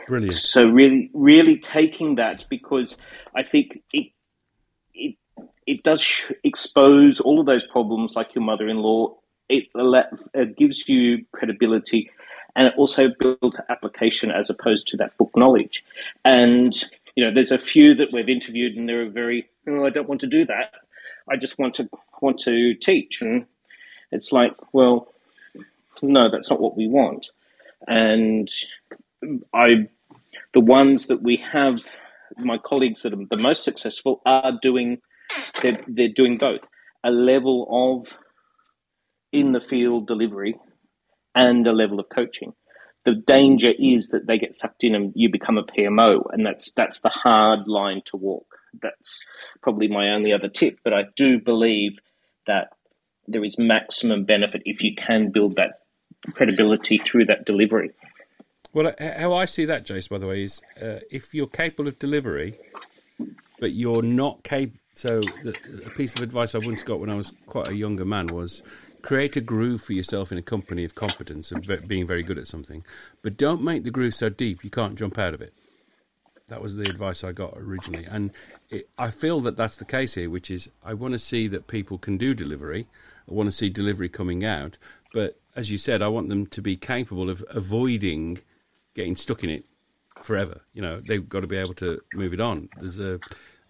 Brilliant. 0.08 0.34
So 0.34 0.66
really, 0.66 1.10
really 1.14 1.58
taking 1.58 2.16
that 2.16 2.46
because 2.50 2.98
I 3.36 3.44
think 3.44 3.82
it 3.94 4.12
it 4.94 5.16
it 5.66 5.84
does 5.84 6.02
sh- 6.02 6.32
expose 6.44 7.20
all 7.22 7.40
of 7.40 7.46
those 7.46 7.66
problems, 7.66 8.16
like 8.16 8.36
your 8.36 8.44
mother-in-law. 8.44 9.16
It, 9.50 9.68
it 10.34 10.58
gives 10.58 10.90
you 10.90 11.26
credibility, 11.32 12.10
and 12.56 12.68
it 12.68 12.74
also 12.78 13.08
builds 13.18 13.60
application 13.70 14.32
as 14.32 14.50
opposed 14.50 14.88
to 14.90 14.98
that 14.98 15.18
book 15.18 15.32
knowledge. 15.36 15.86
And 16.26 16.74
you 17.16 17.24
know, 17.24 17.34
there's 17.34 17.52
a 17.52 17.58
few 17.58 17.96
that 17.96 18.12
we've 18.12 18.30
interviewed, 18.30 18.76
and 18.76 18.90
they're 18.90 19.10
very, 19.10 19.48
oh, 19.68 19.86
I 19.86 19.90
don't 19.90 20.10
want 20.10 20.22
to 20.22 20.28
do 20.28 20.46
that. 20.46 20.74
I 21.30 21.38
just 21.38 21.58
want 21.60 21.76
to 21.76 21.90
want 22.24 22.40
to 22.40 22.74
teach, 22.76 23.22
and 23.22 23.46
it's 24.12 24.32
like, 24.32 24.54
well, 24.74 25.14
no, 26.02 26.32
that's 26.32 26.50
not 26.50 26.62
what 26.62 26.78
we 26.78 26.88
want. 26.88 27.30
And 27.88 28.50
I, 29.54 29.88
the 30.54 30.60
ones 30.60 31.08
that 31.08 31.22
we 31.22 31.44
have, 31.52 31.82
my 32.38 32.58
colleagues 32.58 33.04
that 33.04 33.14
are 33.14 33.26
the 33.30 33.38
most 33.38 33.64
successful 33.64 34.22
are 34.26 34.54
doing, 34.62 35.00
they're, 35.62 35.84
they're 35.88 36.08
doing 36.10 36.38
both 36.38 36.62
a 37.04 37.12
level 37.12 37.68
of 37.70 38.14
in 39.32 39.52
the 39.52 39.60
field 39.60 40.08
delivery 40.08 40.56
and 41.36 41.68
a 41.68 41.74
level 41.74 42.00
of 42.00 42.08
coaching. 42.10 42.54
The 43.06 43.16
danger 43.16 43.72
is 43.78 44.10
that 44.10 44.28
they 44.28 44.38
get 44.38 44.56
sucked 44.56 44.84
in 44.84 44.96
and 44.96 45.12
you 45.16 45.30
become 45.30 45.58
a 45.58 45.64
PMO, 45.66 46.24
and 46.32 46.46
that's 46.46 46.72
that's 46.72 47.02
the 47.02 47.10
hard 47.10 47.68
line 47.68 48.02
to 48.06 48.18
walk. 48.18 48.48
That's 48.82 49.20
probably 49.62 49.90
my 49.90 50.12
only 50.12 50.34
other 50.34 50.48
tip, 50.48 50.80
but 50.84 50.94
I 50.94 51.04
do 51.18 51.40
believe 51.40 52.00
that 52.48 52.70
there 53.28 53.44
is 53.44 53.58
maximum 53.58 54.26
benefit 54.26 54.62
if 54.66 54.84
you 54.84 54.96
can 54.96 55.32
build 55.32 55.56
that 55.56 55.80
credibility 56.34 56.98
through 56.98 57.26
that 57.26 57.46
delivery. 57.46 57.92
Well, 58.74 58.94
how 59.00 59.34
I 59.34 59.46
see 59.46 59.66
that, 59.66 59.86
Jace, 59.86 60.10
by 60.10 60.18
the 60.18 60.28
way, 60.28 60.44
is 60.44 60.62
uh, 60.82 61.00
if 61.12 61.34
you're 61.34 61.48
capable 61.48 61.88
of 61.88 62.00
delivery, 62.00 62.58
but 63.60 63.74
you're 63.74 64.02
not 64.02 64.44
capable. 64.44 64.80
So, 64.96 65.22
the, 65.22 65.56
a 65.88 65.90
piece 65.90 66.14
of 66.16 66.22
advice 66.22 66.54
I 66.54 66.60
once 66.60 66.84
got 66.84 67.00
when 67.00 67.10
I 67.10 67.16
was 67.16 67.34
quite 67.48 67.68
a 67.68 67.74
younger 67.74 68.06
man 68.06 68.28
was 68.28 68.62
create 69.02 69.36
a 69.36 69.42
groove 69.42 69.82
for 69.82 69.94
yourself 69.94 70.32
in 70.32 70.38
a 70.38 70.42
company 70.42 70.84
of 70.84 70.96
competence 70.96 71.52
and 71.52 71.88
being 71.88 72.06
very 72.06 72.24
good 72.24 72.38
at 72.38 72.48
something, 72.48 72.86
but 73.22 73.36
don't 73.36 73.64
make 73.64 73.84
the 73.84 73.92
groove 73.92 74.14
so 74.14 74.30
deep 74.30 74.64
you 74.64 74.70
can't 74.70 74.96
jump 74.96 75.18
out 75.18 75.34
of 75.34 75.42
it. 75.42 75.54
That 76.50 76.62
was 76.62 76.76
the 76.76 76.90
advice 76.90 77.24
I 77.24 77.32
got 77.32 77.54
originally, 77.56 78.06
and 78.06 78.32
it, 78.70 78.90
I 78.98 79.10
feel 79.12 79.40
that 79.42 79.56
that's 79.56 79.78
the 79.78 79.86
case 79.86 80.14
here. 80.16 80.30
Which 80.30 80.52
is, 80.52 80.70
I 80.84 80.94
want 80.94 81.14
to 81.14 81.20
see 81.20 81.48
that 81.48 81.68
people 81.68 81.98
can 81.98 82.18
do 82.18 82.34
delivery. 82.34 82.88
I 83.30 83.34
want 83.34 83.48
to 83.48 83.52
see 83.52 83.70
delivery 83.70 84.10
coming 84.10 84.44
out, 84.44 84.78
but 85.14 85.40
as 85.56 85.72
you 85.72 85.78
said, 85.78 86.02
I 86.02 86.10
want 86.10 86.30
them 86.30 86.46
to 86.48 86.62
be 86.62 86.76
capable 86.76 87.30
of 87.30 87.44
avoiding 87.50 88.40
getting 88.94 89.16
stuck 89.16 89.44
in 89.44 89.50
it 89.50 89.66
forever. 90.22 90.62
You 90.74 90.82
know, 90.82 91.00
they've 91.08 91.28
got 91.28 91.42
to 91.42 91.48
be 91.48 91.58
able 91.58 91.74
to 91.76 92.02
move 92.14 92.34
it 92.34 92.40
on. 92.40 92.70
There's 92.78 93.00
a 93.00 93.20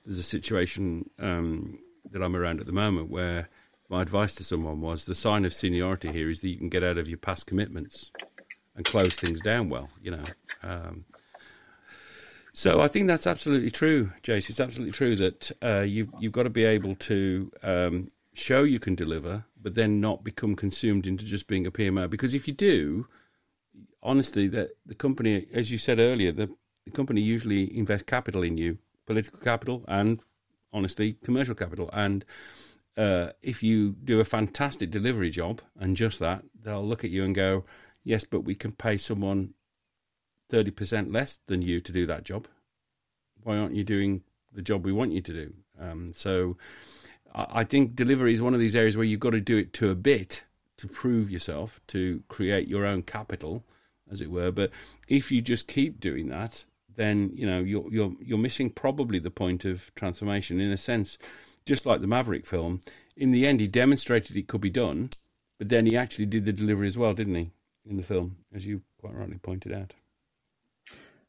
there's 0.05 0.19
a 0.19 0.23
situation 0.23 1.09
um, 1.19 1.75
that 2.11 2.21
I'm 2.21 2.35
around 2.35 2.59
at 2.59 2.65
the 2.65 2.73
moment 2.73 3.09
where 3.09 3.49
my 3.89 4.01
advice 4.01 4.35
to 4.35 4.43
someone 4.43 4.81
was 4.81 5.05
the 5.05 5.15
sign 5.15 5.45
of 5.45 5.53
seniority 5.53 6.11
here 6.11 6.29
is 6.29 6.39
that 6.41 6.49
you 6.49 6.57
can 6.57 6.69
get 6.69 6.83
out 6.83 6.97
of 6.97 7.07
your 7.07 7.17
past 7.17 7.45
commitments 7.45 8.11
and 8.75 8.85
close 8.85 9.15
things 9.15 9.39
down 9.41 9.69
well. 9.69 9.89
You 10.01 10.11
know. 10.11 10.25
Um, 10.63 11.05
so 12.53 12.81
I 12.81 12.87
think 12.87 13.07
that's 13.07 13.25
absolutely 13.25 13.71
true, 13.71 14.11
Jace. 14.21 14.49
It's 14.49 14.59
absolutely 14.59 14.93
true 14.93 15.15
that 15.15 15.51
uh, 15.63 15.81
you've 15.81 16.09
you've 16.19 16.31
got 16.31 16.43
to 16.43 16.51
be 16.51 16.63
able 16.63 16.93
to 16.95 17.51
um, 17.63 18.07
show 18.33 18.63
you 18.63 18.79
can 18.79 18.93
deliver, 18.93 19.45
but 19.59 19.73
then 19.73 19.99
not 19.99 20.23
become 20.23 20.55
consumed 20.55 21.07
into 21.07 21.25
just 21.25 21.47
being 21.47 21.65
a 21.65 21.71
PMO. 21.71 22.09
Because 22.09 22.33
if 22.35 22.47
you 22.47 22.53
do, 22.53 23.07
honestly, 24.03 24.47
that 24.49 24.71
the 24.85 24.93
company, 24.93 25.47
as 25.51 25.71
you 25.71 25.79
said 25.79 25.99
earlier, 25.99 26.31
the, 26.31 26.49
the 26.85 26.91
company 26.91 27.21
usually 27.21 27.75
invests 27.75 28.07
capital 28.07 28.43
in 28.43 28.57
you, 28.57 28.77
political 29.07 29.39
capital, 29.39 29.83
and 29.87 30.19
honestly, 30.71 31.13
commercial 31.23 31.55
capital. 31.55 31.89
And 31.91 32.23
uh, 32.97 33.29
if 33.41 33.63
you 33.63 33.93
do 33.93 34.19
a 34.19 34.25
fantastic 34.25 34.91
delivery 34.91 35.31
job 35.31 35.61
and 35.79 35.97
just 35.97 36.19
that, 36.19 36.43
they'll 36.61 36.85
look 36.85 37.03
at 37.03 37.09
you 37.09 37.23
and 37.23 37.33
go, 37.33 37.65
"Yes, 38.03 38.25
but 38.25 38.41
we 38.41 38.53
can 38.53 38.73
pay 38.73 38.97
someone 38.97 39.55
thirty 40.53 40.69
percent 40.69 41.11
less 41.11 41.39
than 41.47 41.63
you 41.63 41.81
to 41.81 41.91
do 41.91 42.05
that 42.05 42.23
job. 42.23 42.47
Why 43.41 43.57
aren't 43.57 43.75
you 43.75 43.83
doing 43.83 44.21
the 44.53 44.61
job 44.61 44.85
we 44.85 44.91
want 44.91 45.11
you 45.11 45.21
to 45.21 45.33
do?" 45.33 45.53
Um, 45.79 46.13
so, 46.13 46.57
I 47.33 47.63
think 47.63 47.95
delivery 47.95 48.33
is 48.33 48.41
one 48.41 48.53
of 48.53 48.59
these 48.59 48.75
areas 48.75 48.95
where 48.95 49.05
you've 49.05 49.19
got 49.27 49.31
to 49.31 49.41
do 49.41 49.57
it 49.57 49.73
to 49.73 49.89
a 49.89 49.95
bit 49.95 50.43
to 50.77 50.87
prove 50.87 51.31
yourself, 51.31 51.81
to 51.87 52.21
create 52.27 52.67
your 52.67 52.85
own 52.85 53.01
capital, 53.01 53.63
as 54.11 54.21
it 54.21 54.29
were. 54.29 54.51
But 54.51 54.69
if 55.07 55.31
you 55.31 55.41
just 55.41 55.67
keep 55.67 55.99
doing 55.99 56.29
that, 56.29 56.65
then 56.95 57.31
you 57.33 57.47
know 57.47 57.59
you're 57.59 57.89
you're 57.91 58.13
you're 58.19 58.37
missing 58.37 58.69
probably 58.69 59.17
the 59.17 59.31
point 59.31 59.65
of 59.65 59.91
transformation 59.95 60.59
in 60.59 60.71
a 60.71 60.77
sense. 60.77 61.17
Just 61.65 61.85
like 61.87 62.01
the 62.01 62.13
Maverick 62.15 62.45
film, 62.45 62.81
in 63.17 63.31
the 63.31 63.47
end, 63.47 63.59
he 63.59 63.67
demonstrated 63.67 64.37
it 64.37 64.47
could 64.47 64.61
be 64.61 64.69
done, 64.69 65.09
but 65.57 65.69
then 65.69 65.87
he 65.87 65.97
actually 65.97 66.27
did 66.27 66.45
the 66.45 66.53
delivery 66.53 66.87
as 66.87 66.97
well, 66.97 67.13
didn't 67.13 67.35
he? 67.35 67.51
In 67.89 67.97
the 67.97 68.03
film, 68.03 68.37
as 68.53 68.67
you 68.67 68.81
quite 68.99 69.15
rightly 69.15 69.39
pointed 69.39 69.73
out. 69.73 69.93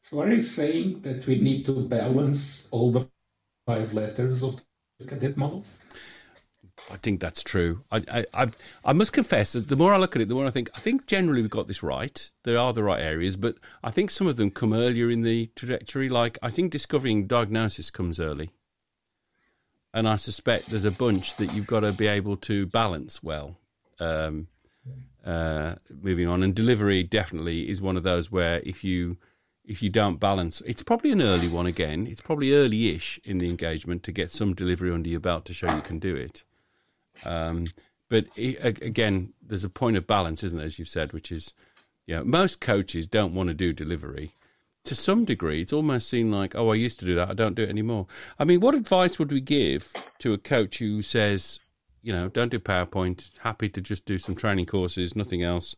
So, 0.05 0.21
are 0.21 0.31
you 0.31 0.43
saying 0.43 1.01
that 1.01 1.25
we 1.25 1.41
need 1.41 1.65
to 1.65 1.71
balance 1.87 2.67
all 2.69 2.91
the 2.91 3.09
five 3.65 3.91
letters 3.91 4.43
of 4.43 4.61
the 4.99 5.07
cadet 5.07 5.35
model? 5.35 5.65
I 6.91 6.97
think 6.97 7.19
that's 7.19 7.41
true. 7.41 7.83
I, 7.91 8.03
I, 8.11 8.25
I, 8.43 8.47
I 8.85 8.93
must 8.93 9.13
confess, 9.13 9.53
that 9.53 9.67
the 9.67 9.75
more 9.75 9.95
I 9.95 9.97
look 9.97 10.15
at 10.15 10.21
it, 10.21 10.27
the 10.27 10.35
more 10.35 10.45
I 10.45 10.51
think, 10.51 10.69
I 10.75 10.79
think 10.79 11.07
generally 11.07 11.41
we've 11.41 11.49
got 11.49 11.65
this 11.65 11.81
right. 11.81 12.29
There 12.43 12.59
are 12.59 12.71
the 12.71 12.83
right 12.83 13.01
areas, 13.01 13.35
but 13.35 13.55
I 13.83 13.89
think 13.89 14.11
some 14.11 14.27
of 14.27 14.35
them 14.35 14.51
come 14.51 14.73
earlier 14.73 15.09
in 15.09 15.23
the 15.23 15.49
trajectory. 15.55 16.07
Like, 16.07 16.37
I 16.43 16.51
think 16.51 16.71
discovering 16.71 17.25
diagnosis 17.25 17.89
comes 17.89 18.19
early. 18.19 18.51
And 19.91 20.07
I 20.07 20.17
suspect 20.17 20.67
there's 20.67 20.85
a 20.85 20.91
bunch 20.91 21.35
that 21.37 21.51
you've 21.55 21.65
got 21.65 21.79
to 21.79 21.91
be 21.91 22.05
able 22.05 22.35
to 22.35 22.67
balance 22.67 23.23
well. 23.23 23.57
Um, 23.99 24.49
uh, 25.25 25.77
moving 25.89 26.27
on, 26.27 26.43
and 26.43 26.53
delivery 26.53 27.01
definitely 27.01 27.67
is 27.67 27.81
one 27.81 27.97
of 27.97 28.03
those 28.03 28.31
where 28.31 28.61
if 28.63 28.83
you 28.83 29.17
if 29.67 29.81
you 29.81 29.89
don't 29.89 30.19
balance, 30.19 30.61
it's 30.65 30.83
probably 30.83 31.11
an 31.11 31.21
early 31.21 31.47
one 31.47 31.65
again. 31.65 32.07
It's 32.07 32.21
probably 32.21 32.53
early-ish 32.53 33.19
in 33.23 33.39
the 33.39 33.49
engagement 33.49 34.03
to 34.03 34.11
get 34.11 34.31
some 34.31 34.53
delivery 34.53 34.91
under 34.91 35.09
your 35.09 35.19
belt 35.19 35.45
to 35.45 35.53
show 35.53 35.73
you 35.73 35.81
can 35.81 35.99
do 35.99 36.15
it. 36.15 36.43
Um, 37.23 37.67
but 38.09 38.25
it, 38.35 38.81
again, 38.81 39.33
there's 39.41 39.63
a 39.63 39.69
point 39.69 39.97
of 39.97 40.07
balance, 40.07 40.43
isn't 40.43 40.57
there? 40.57 40.67
As 40.67 40.79
you 40.79 40.85
said, 40.85 41.13
which 41.13 41.31
is, 41.31 41.53
you 42.05 42.15
know, 42.15 42.23
most 42.23 42.61
coaches 42.61 43.07
don't 43.07 43.33
want 43.33 43.47
to 43.47 43.53
do 43.53 43.73
delivery. 43.73 44.35
To 44.83 44.95
some 44.95 45.25
degree, 45.25 45.61
it's 45.61 45.73
almost 45.73 46.07
seemed 46.07 46.31
like, 46.31 46.53
oh, 46.55 46.71
I 46.71 46.75
used 46.75 46.99
to 46.99 47.05
do 47.05 47.15
that. 47.15 47.29
I 47.29 47.33
don't 47.33 47.55
do 47.55 47.63
it 47.63 47.69
anymore. 47.69 48.05
I 48.37 48.43
mean, 48.43 48.59
what 48.59 48.75
advice 48.75 49.17
would 49.17 49.31
we 49.31 49.41
give 49.41 49.91
to 50.19 50.33
a 50.33 50.37
coach 50.37 50.77
who 50.77 51.01
says, 51.01 51.59
you 52.03 52.13
know, 52.13 52.29
don't 52.29 52.51
do 52.51 52.59
PowerPoint, 52.59 53.31
happy 53.39 53.67
to 53.69 53.81
just 53.81 54.05
do 54.05 54.19
some 54.19 54.35
training 54.35 54.65
courses, 54.65 55.15
nothing 55.15 55.41
else? 55.41 55.75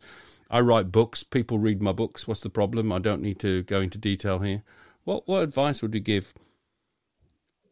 I 0.49 0.61
write 0.61 0.91
books. 0.91 1.23
People 1.23 1.59
read 1.59 1.81
my 1.81 1.91
books. 1.91 2.27
What's 2.27 2.41
the 2.41 2.49
problem? 2.49 2.91
I 2.91 2.99
don't 2.99 3.21
need 3.21 3.39
to 3.39 3.63
go 3.63 3.81
into 3.81 3.97
detail 3.97 4.39
here. 4.39 4.63
What 5.03 5.27
what 5.27 5.43
advice 5.43 5.81
would 5.81 5.93
you 5.93 5.99
give? 5.99 6.33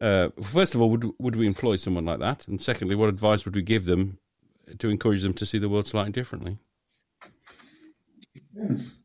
Uh, 0.00 0.28
first 0.42 0.74
of 0.74 0.80
all, 0.80 0.90
would 0.90 1.10
would 1.18 1.36
we 1.36 1.46
employ 1.46 1.76
someone 1.76 2.04
like 2.04 2.18
that? 2.20 2.46
And 2.48 2.60
secondly, 2.60 2.94
what 2.94 3.08
advice 3.08 3.44
would 3.44 3.54
we 3.54 3.62
give 3.62 3.86
them 3.86 4.18
to 4.78 4.90
encourage 4.90 5.22
them 5.22 5.34
to 5.34 5.46
see 5.46 5.58
the 5.58 5.68
world 5.68 5.86
slightly 5.86 6.12
differently? 6.12 6.58
Yes. 8.54 8.96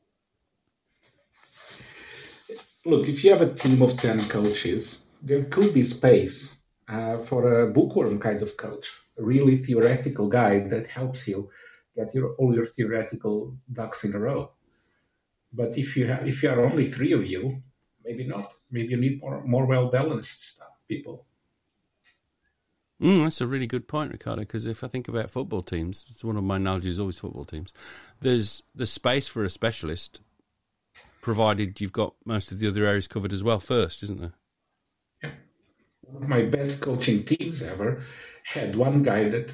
Look, 2.85 3.07
if 3.07 3.23
you 3.23 3.31
have 3.31 3.41
a 3.41 3.53
team 3.53 3.81
of 3.81 3.97
ten 3.97 4.19
coaches, 4.27 5.05
there 5.21 5.43
could 5.43 5.73
be 5.73 5.83
space 5.83 6.55
uh, 6.87 7.19
for 7.19 7.61
a 7.61 7.67
bookworm 7.67 8.19
kind 8.19 8.41
of 8.41 8.57
coach, 8.57 8.99
a 9.17 9.23
really 9.23 9.55
theoretical 9.55 10.27
guy 10.27 10.59
that 10.67 10.87
helps 10.87 11.27
you 11.27 11.49
get 11.95 12.13
your 12.13 12.33
all 12.35 12.53
your 12.53 12.65
theoretical 12.65 13.55
ducks 13.71 14.03
in 14.03 14.13
a 14.13 14.19
row. 14.19 14.51
But 15.53 15.77
if 15.77 15.97
you 15.97 16.07
have 16.07 16.27
if 16.27 16.43
you 16.43 16.49
are 16.49 16.65
only 16.65 16.89
three 16.89 17.11
of 17.13 17.25
you, 17.25 17.61
maybe 18.03 18.25
not. 18.25 18.53
Maybe 18.69 18.89
you 18.89 18.97
need 18.97 19.21
more 19.21 19.43
more 19.43 19.65
well 19.65 19.89
balanced 19.89 20.53
stuff, 20.53 20.75
people. 20.87 21.25
Mm, 23.01 23.23
that's 23.23 23.41
a 23.41 23.47
really 23.47 23.65
good 23.65 23.87
point, 23.87 24.11
Ricardo. 24.11 24.41
Because 24.41 24.67
if 24.67 24.83
I 24.83 24.87
think 24.87 25.07
about 25.07 25.31
football 25.31 25.63
teams, 25.63 26.05
it's 26.09 26.23
one 26.23 26.37
of 26.37 26.43
my 26.43 26.57
analogies. 26.57 26.99
Always 26.99 27.17
football 27.17 27.45
teams. 27.45 27.73
There's 28.19 28.61
the 28.75 28.85
space 28.85 29.27
for 29.27 29.43
a 29.43 29.49
specialist, 29.49 30.21
provided 31.21 31.81
you've 31.81 31.91
got 31.91 32.13
most 32.25 32.51
of 32.51 32.59
the 32.59 32.67
other 32.67 32.85
areas 32.85 33.07
covered 33.07 33.33
as 33.33 33.43
well. 33.43 33.59
First, 33.59 34.03
isn't 34.03 34.19
there? 34.19 34.33
One 36.11 36.23
of 36.23 36.29
my 36.29 36.43
best 36.43 36.81
coaching 36.81 37.23
teams 37.23 37.63
ever 37.63 38.03
had 38.43 38.75
one 38.75 39.03
guy 39.03 39.29
that 39.29 39.47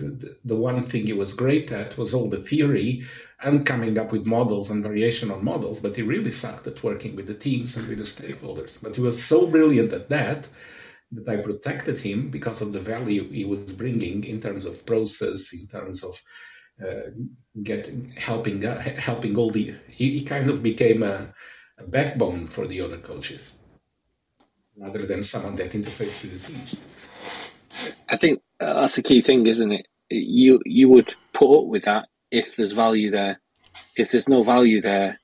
the 0.43 0.56
one 0.56 0.82
thing 0.84 1.06
he 1.06 1.13
was 1.13 1.34
great 1.34 1.72
at 1.72 1.98
was 1.98 2.13
all 2.13 2.30
the 2.30 2.41
theory 2.41 3.06
and 3.41 3.65
coming 3.65 3.98
up 3.98 4.12
with 4.12 4.26
models 4.26 4.72
and 4.72 4.82
variation 4.82 5.30
on 5.30 5.46
models, 5.46 5.80
but 5.80 5.96
he 5.96 6.02
really 6.02 6.32
sucked 6.32 6.65
at 6.65 6.84
working 6.84 7.15
with 7.15 7.28
the 7.28 7.34
teams 7.34 7.78
and 7.78 7.88
with 7.88 8.00
the 8.00 8.04
stakeholders. 8.06 8.82
But 8.82 8.96
he 8.96 9.02
was 9.02 9.24
so 9.24 9.46
brilliant 9.46 9.93
at 9.93 10.10
that 10.10 10.50
that 11.12 11.30
I 11.30 11.38
protected 11.38 12.00
him 12.00 12.30
because 12.30 12.62
of 12.62 12.74
the 12.74 12.80
value 12.80 13.30
he 13.30 13.46
was 13.46 13.72
bringing 13.74 14.24
in 14.24 14.39
terms 14.41 14.65
of 14.65 14.86
process, 14.86 15.54
in 15.54 15.67
terms 15.67 16.04
of 16.04 16.20
uh, 16.84 17.12
getting 17.63 18.13
helping 18.17 18.65
uh, 18.65 18.82
helping 18.98 19.36
all 19.36 19.52
the. 19.52 19.76
He, 19.88 20.20
he 20.20 20.26
kind 20.26 20.50
of 20.50 20.62
became 20.62 21.04
a, 21.04 21.34
a, 21.78 21.88
backbone 21.88 22.48
for 22.48 22.67
the 22.67 22.82
other 22.82 22.98
coaches, 22.98 23.54
rather 24.77 25.05
than 25.05 25.23
someone 25.23 25.55
that 25.55 25.71
interfaced 25.71 26.21
with 26.21 26.41
the 26.41 26.47
teams. 26.47 26.75
I 28.09 28.17
think 28.17 28.41
uh, 28.59 28.75
that's 28.75 28.95
the 28.95 29.03
key 29.03 29.21
thing, 29.21 29.45
isn't 29.47 29.71
it? 29.71 29.87
You 30.09 30.61
you 30.65 30.89
would 30.89 31.13
put 31.33 31.59
up 31.59 31.65
with 31.65 31.83
that 31.83 32.07
if 32.31 32.55
there's 32.55 32.73
value 32.73 33.11
there. 33.11 33.39
If 33.95 34.11
there's 34.11 34.29
no 34.29 34.43
value 34.43 34.81
there, 34.81 35.19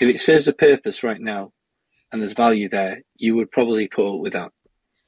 if 0.00 0.08
it 0.08 0.18
serves 0.18 0.48
a 0.48 0.52
purpose 0.52 1.02
right 1.02 1.20
now, 1.20 1.52
and 2.10 2.20
there's 2.20 2.32
value 2.32 2.68
there, 2.68 3.02
you 3.16 3.36
would 3.36 3.50
probably 3.50 3.88
put 3.88 4.14
up 4.14 4.20
with 4.20 4.32
that. 4.32 4.52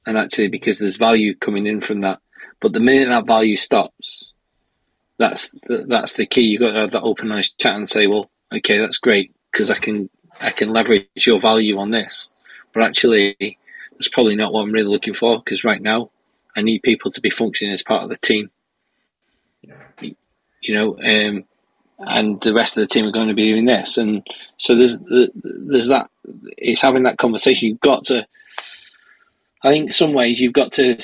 And 0.06 0.18
actually, 0.18 0.48
because 0.48 0.78
there's 0.78 0.96
value 0.96 1.36
coming 1.36 1.66
in 1.66 1.80
from 1.80 2.00
that, 2.00 2.20
but 2.60 2.72
the 2.72 2.80
minute 2.80 3.08
that 3.08 3.26
value 3.26 3.56
stops, 3.56 4.32
that's 5.18 5.50
the, 5.66 5.84
that's 5.88 6.14
the 6.14 6.26
key. 6.26 6.42
You've 6.42 6.60
got 6.60 6.72
to 6.72 6.80
have 6.80 6.90
that 6.92 7.02
open, 7.02 7.28
nice 7.28 7.50
chat 7.50 7.76
and 7.76 7.88
say, 7.88 8.06
well, 8.06 8.30
okay, 8.54 8.78
that's 8.78 8.98
great 8.98 9.34
because 9.50 9.70
I 9.70 9.76
can 9.76 10.10
I 10.40 10.50
can 10.50 10.72
leverage 10.72 11.26
your 11.26 11.40
value 11.40 11.78
on 11.78 11.90
this. 11.90 12.30
But 12.72 12.84
actually, 12.84 13.58
that's 13.92 14.08
probably 14.08 14.36
not 14.36 14.52
what 14.52 14.62
I'm 14.62 14.72
really 14.72 14.88
looking 14.88 15.14
for 15.14 15.38
because 15.38 15.64
right 15.64 15.80
now 15.80 16.10
I 16.56 16.62
need 16.62 16.82
people 16.82 17.10
to 17.10 17.20
be 17.20 17.30
functioning 17.30 17.72
as 17.72 17.82
part 17.82 18.04
of 18.04 18.10
the 18.10 18.16
team. 18.16 18.50
You 20.00 20.74
know, 20.76 20.96
um, 20.98 21.44
and 21.98 22.40
the 22.40 22.54
rest 22.54 22.76
of 22.76 22.82
the 22.82 22.86
team 22.86 23.06
are 23.06 23.12
going 23.12 23.28
to 23.28 23.34
be 23.34 23.50
doing 23.50 23.64
this, 23.64 23.98
and 23.98 24.24
so 24.58 24.74
there's 24.76 24.96
there's 25.34 25.88
that. 25.88 26.08
It's 26.56 26.80
having 26.80 27.02
that 27.04 27.18
conversation. 27.18 27.68
You've 27.68 27.80
got 27.80 28.04
to. 28.06 28.26
I 29.64 29.70
think 29.70 29.92
some 29.92 30.12
ways 30.12 30.40
you've 30.40 30.52
got 30.52 30.72
to 30.72 30.98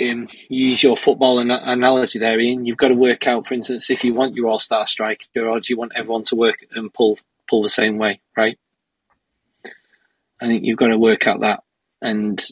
um, 0.00 0.28
use 0.48 0.82
your 0.82 0.96
football 0.96 1.38
an- 1.38 1.50
analogy 1.50 2.18
there, 2.18 2.40
Ian. 2.40 2.66
You've 2.66 2.76
got 2.76 2.88
to 2.88 2.96
work 2.96 3.28
out, 3.28 3.46
for 3.46 3.54
instance, 3.54 3.88
if 3.88 4.02
you 4.02 4.14
want 4.14 4.34
your 4.34 4.48
all-star 4.48 4.88
striker, 4.88 5.46
or 5.46 5.60
do 5.60 5.72
you 5.72 5.76
want 5.76 5.92
everyone 5.94 6.24
to 6.24 6.34
work 6.34 6.66
and 6.72 6.92
pull 6.92 7.18
pull 7.48 7.62
the 7.62 7.68
same 7.68 7.98
way, 7.98 8.20
right? 8.36 8.58
I 10.40 10.46
think 10.48 10.64
you've 10.64 10.78
got 10.78 10.88
to 10.88 10.98
work 10.98 11.26
out 11.26 11.40
that, 11.40 11.62
and 12.02 12.44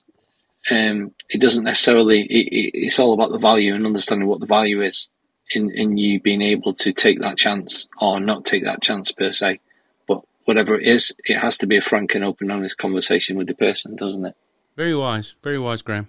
um, 0.71 1.15
it 1.31 1.41
doesn't 1.41 1.65
necessarily. 1.65 2.23
It, 2.23 2.71
it's 2.75 2.99
all 2.99 3.15
about 3.15 3.33
the 3.33 3.39
value 3.39 3.75
and 3.75 3.87
understanding 3.87 4.29
what 4.29 4.41
the 4.41 4.47
value 4.47 4.83
is 4.83 5.09
in 5.51 5.71
in 5.71 5.97
you 5.97 6.21
being 6.21 6.43
able 6.43 6.75
to 6.75 6.93
take 6.93 7.21
that 7.21 7.37
chance 7.37 7.89
or 8.01 8.21
not 8.21 8.45
take 8.45 8.65
that 8.65 8.83
chance 8.83 9.13
per 9.13 9.33
se. 9.33 9.61
But 10.07 10.23
whatever 10.45 10.79
it 10.79 10.87
is, 10.87 11.15
it 11.25 11.39
has 11.39 11.59
to 11.59 11.67
be 11.67 11.77
a 11.77 11.83
frank 11.83 12.15
and 12.15 12.25
open, 12.25 12.51
honest 12.51 12.79
conversation 12.79 13.37
with 13.37 13.47
the 13.47 13.55
person, 13.55 13.97
doesn't 13.97 14.25
it? 14.25 14.37
Very 14.77 14.95
wise, 14.95 15.35
very 15.43 15.59
wise, 15.59 15.83
Graham. 15.83 16.09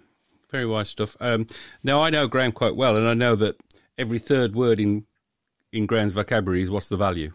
Very 0.51 0.65
wise 0.65 0.89
stuff. 0.89 1.15
Um, 1.19 1.47
now 1.83 2.01
I 2.01 2.09
know 2.09 2.27
Graham 2.27 2.51
quite 2.51 2.75
well, 2.75 2.97
and 2.97 3.07
I 3.07 3.13
know 3.13 3.35
that 3.35 3.61
every 3.97 4.19
third 4.19 4.55
word 4.55 4.79
in 4.79 5.05
in 5.71 5.85
Graham's 5.85 6.13
vocabulary 6.13 6.63
is 6.63 6.71
"what's 6.71 6.87
the 6.87 6.97
value," 6.97 7.33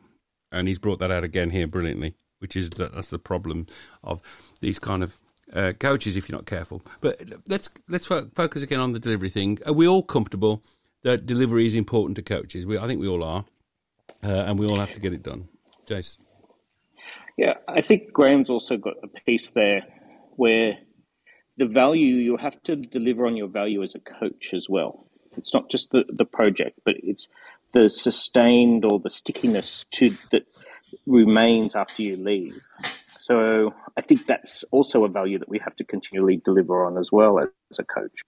and 0.50 0.68
he's 0.68 0.78
brought 0.78 0.98
that 0.98 1.10
out 1.10 1.24
again 1.24 1.50
here 1.50 1.66
brilliantly. 1.66 2.14
Which 2.40 2.56
is 2.56 2.70
that, 2.70 2.94
that's 2.94 3.08
the 3.08 3.18
problem 3.18 3.68
of 4.02 4.20
these 4.60 4.78
kind 4.78 5.02
of 5.02 5.16
uh, 5.54 5.72
coaches 5.78 6.16
if 6.16 6.28
you're 6.28 6.36
not 6.36 6.46
careful. 6.46 6.82
But 7.00 7.20
let's 7.48 7.68
let's 7.88 8.06
fo- 8.06 8.28
focus 8.34 8.62
again 8.62 8.80
on 8.80 8.92
the 8.92 8.98
delivery 8.98 9.30
thing. 9.30 9.58
Are 9.66 9.72
we 9.72 9.86
all 9.86 10.02
comfortable 10.02 10.62
that 11.02 11.26
delivery 11.26 11.66
is 11.66 11.74
important 11.74 12.16
to 12.16 12.22
coaches? 12.22 12.66
We, 12.66 12.78
I 12.78 12.86
think 12.86 13.00
we 13.00 13.08
all 13.08 13.22
are, 13.22 13.44
uh, 14.22 14.28
and 14.28 14.58
we 14.58 14.66
all 14.66 14.78
have 14.78 14.92
to 14.92 15.00
get 15.00 15.12
it 15.12 15.22
done. 15.22 15.48
Jace. 15.86 16.16
Yeah, 17.36 17.54
I 17.66 17.80
think 17.80 18.12
Graham's 18.12 18.48
also 18.48 18.76
got 18.76 18.94
a 19.02 19.08
piece 19.08 19.50
there 19.50 19.82
where 20.36 20.78
the 21.56 21.66
value 21.66 22.16
you 22.16 22.36
have 22.36 22.60
to 22.64 22.76
deliver 22.76 23.26
on 23.26 23.36
your 23.36 23.48
value 23.48 23.82
as 23.82 23.94
a 23.94 24.00
coach 24.00 24.54
as 24.54 24.68
well. 24.68 25.06
It's 25.36 25.52
not 25.52 25.68
just 25.68 25.90
the, 25.90 26.04
the 26.08 26.24
project, 26.24 26.80
but 26.84 26.94
it's 27.02 27.28
the 27.72 27.88
sustained 27.88 28.84
or 28.84 29.00
the 29.00 29.10
stickiness 29.10 29.84
to 29.92 30.10
that 30.30 30.46
remains 31.06 31.74
after 31.74 32.02
you 32.02 32.16
leave. 32.16 32.62
So 33.24 33.72
I 33.96 34.02
think 34.02 34.26
that's 34.26 34.64
also 34.70 35.04
a 35.04 35.08
value 35.08 35.38
that 35.38 35.48
we 35.48 35.58
have 35.60 35.74
to 35.76 35.84
continually 35.84 36.42
deliver 36.44 36.84
on 36.84 36.98
as 36.98 37.10
well 37.10 37.38
as 37.38 37.78
a 37.78 37.82
coach. 37.82 38.20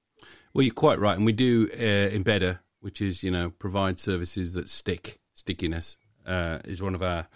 Well, 0.55 0.63
you're 0.63 0.73
quite 0.73 0.99
right, 0.99 1.15
and 1.15 1.27
we 1.27 1.35
do 1.35 1.69
uh, 1.71 2.17
embedder, 2.17 2.61
which 2.81 3.03
is 3.03 3.23
you 3.23 3.31
know 3.31 3.51
provide 3.51 4.01
services 4.01 4.55
that 4.55 4.71
stick. 4.71 5.21
Stickiness 5.35 5.99
uh, 6.25 6.61
is 6.65 6.81
one 6.81 6.95
of 6.95 7.03
our 7.03 7.29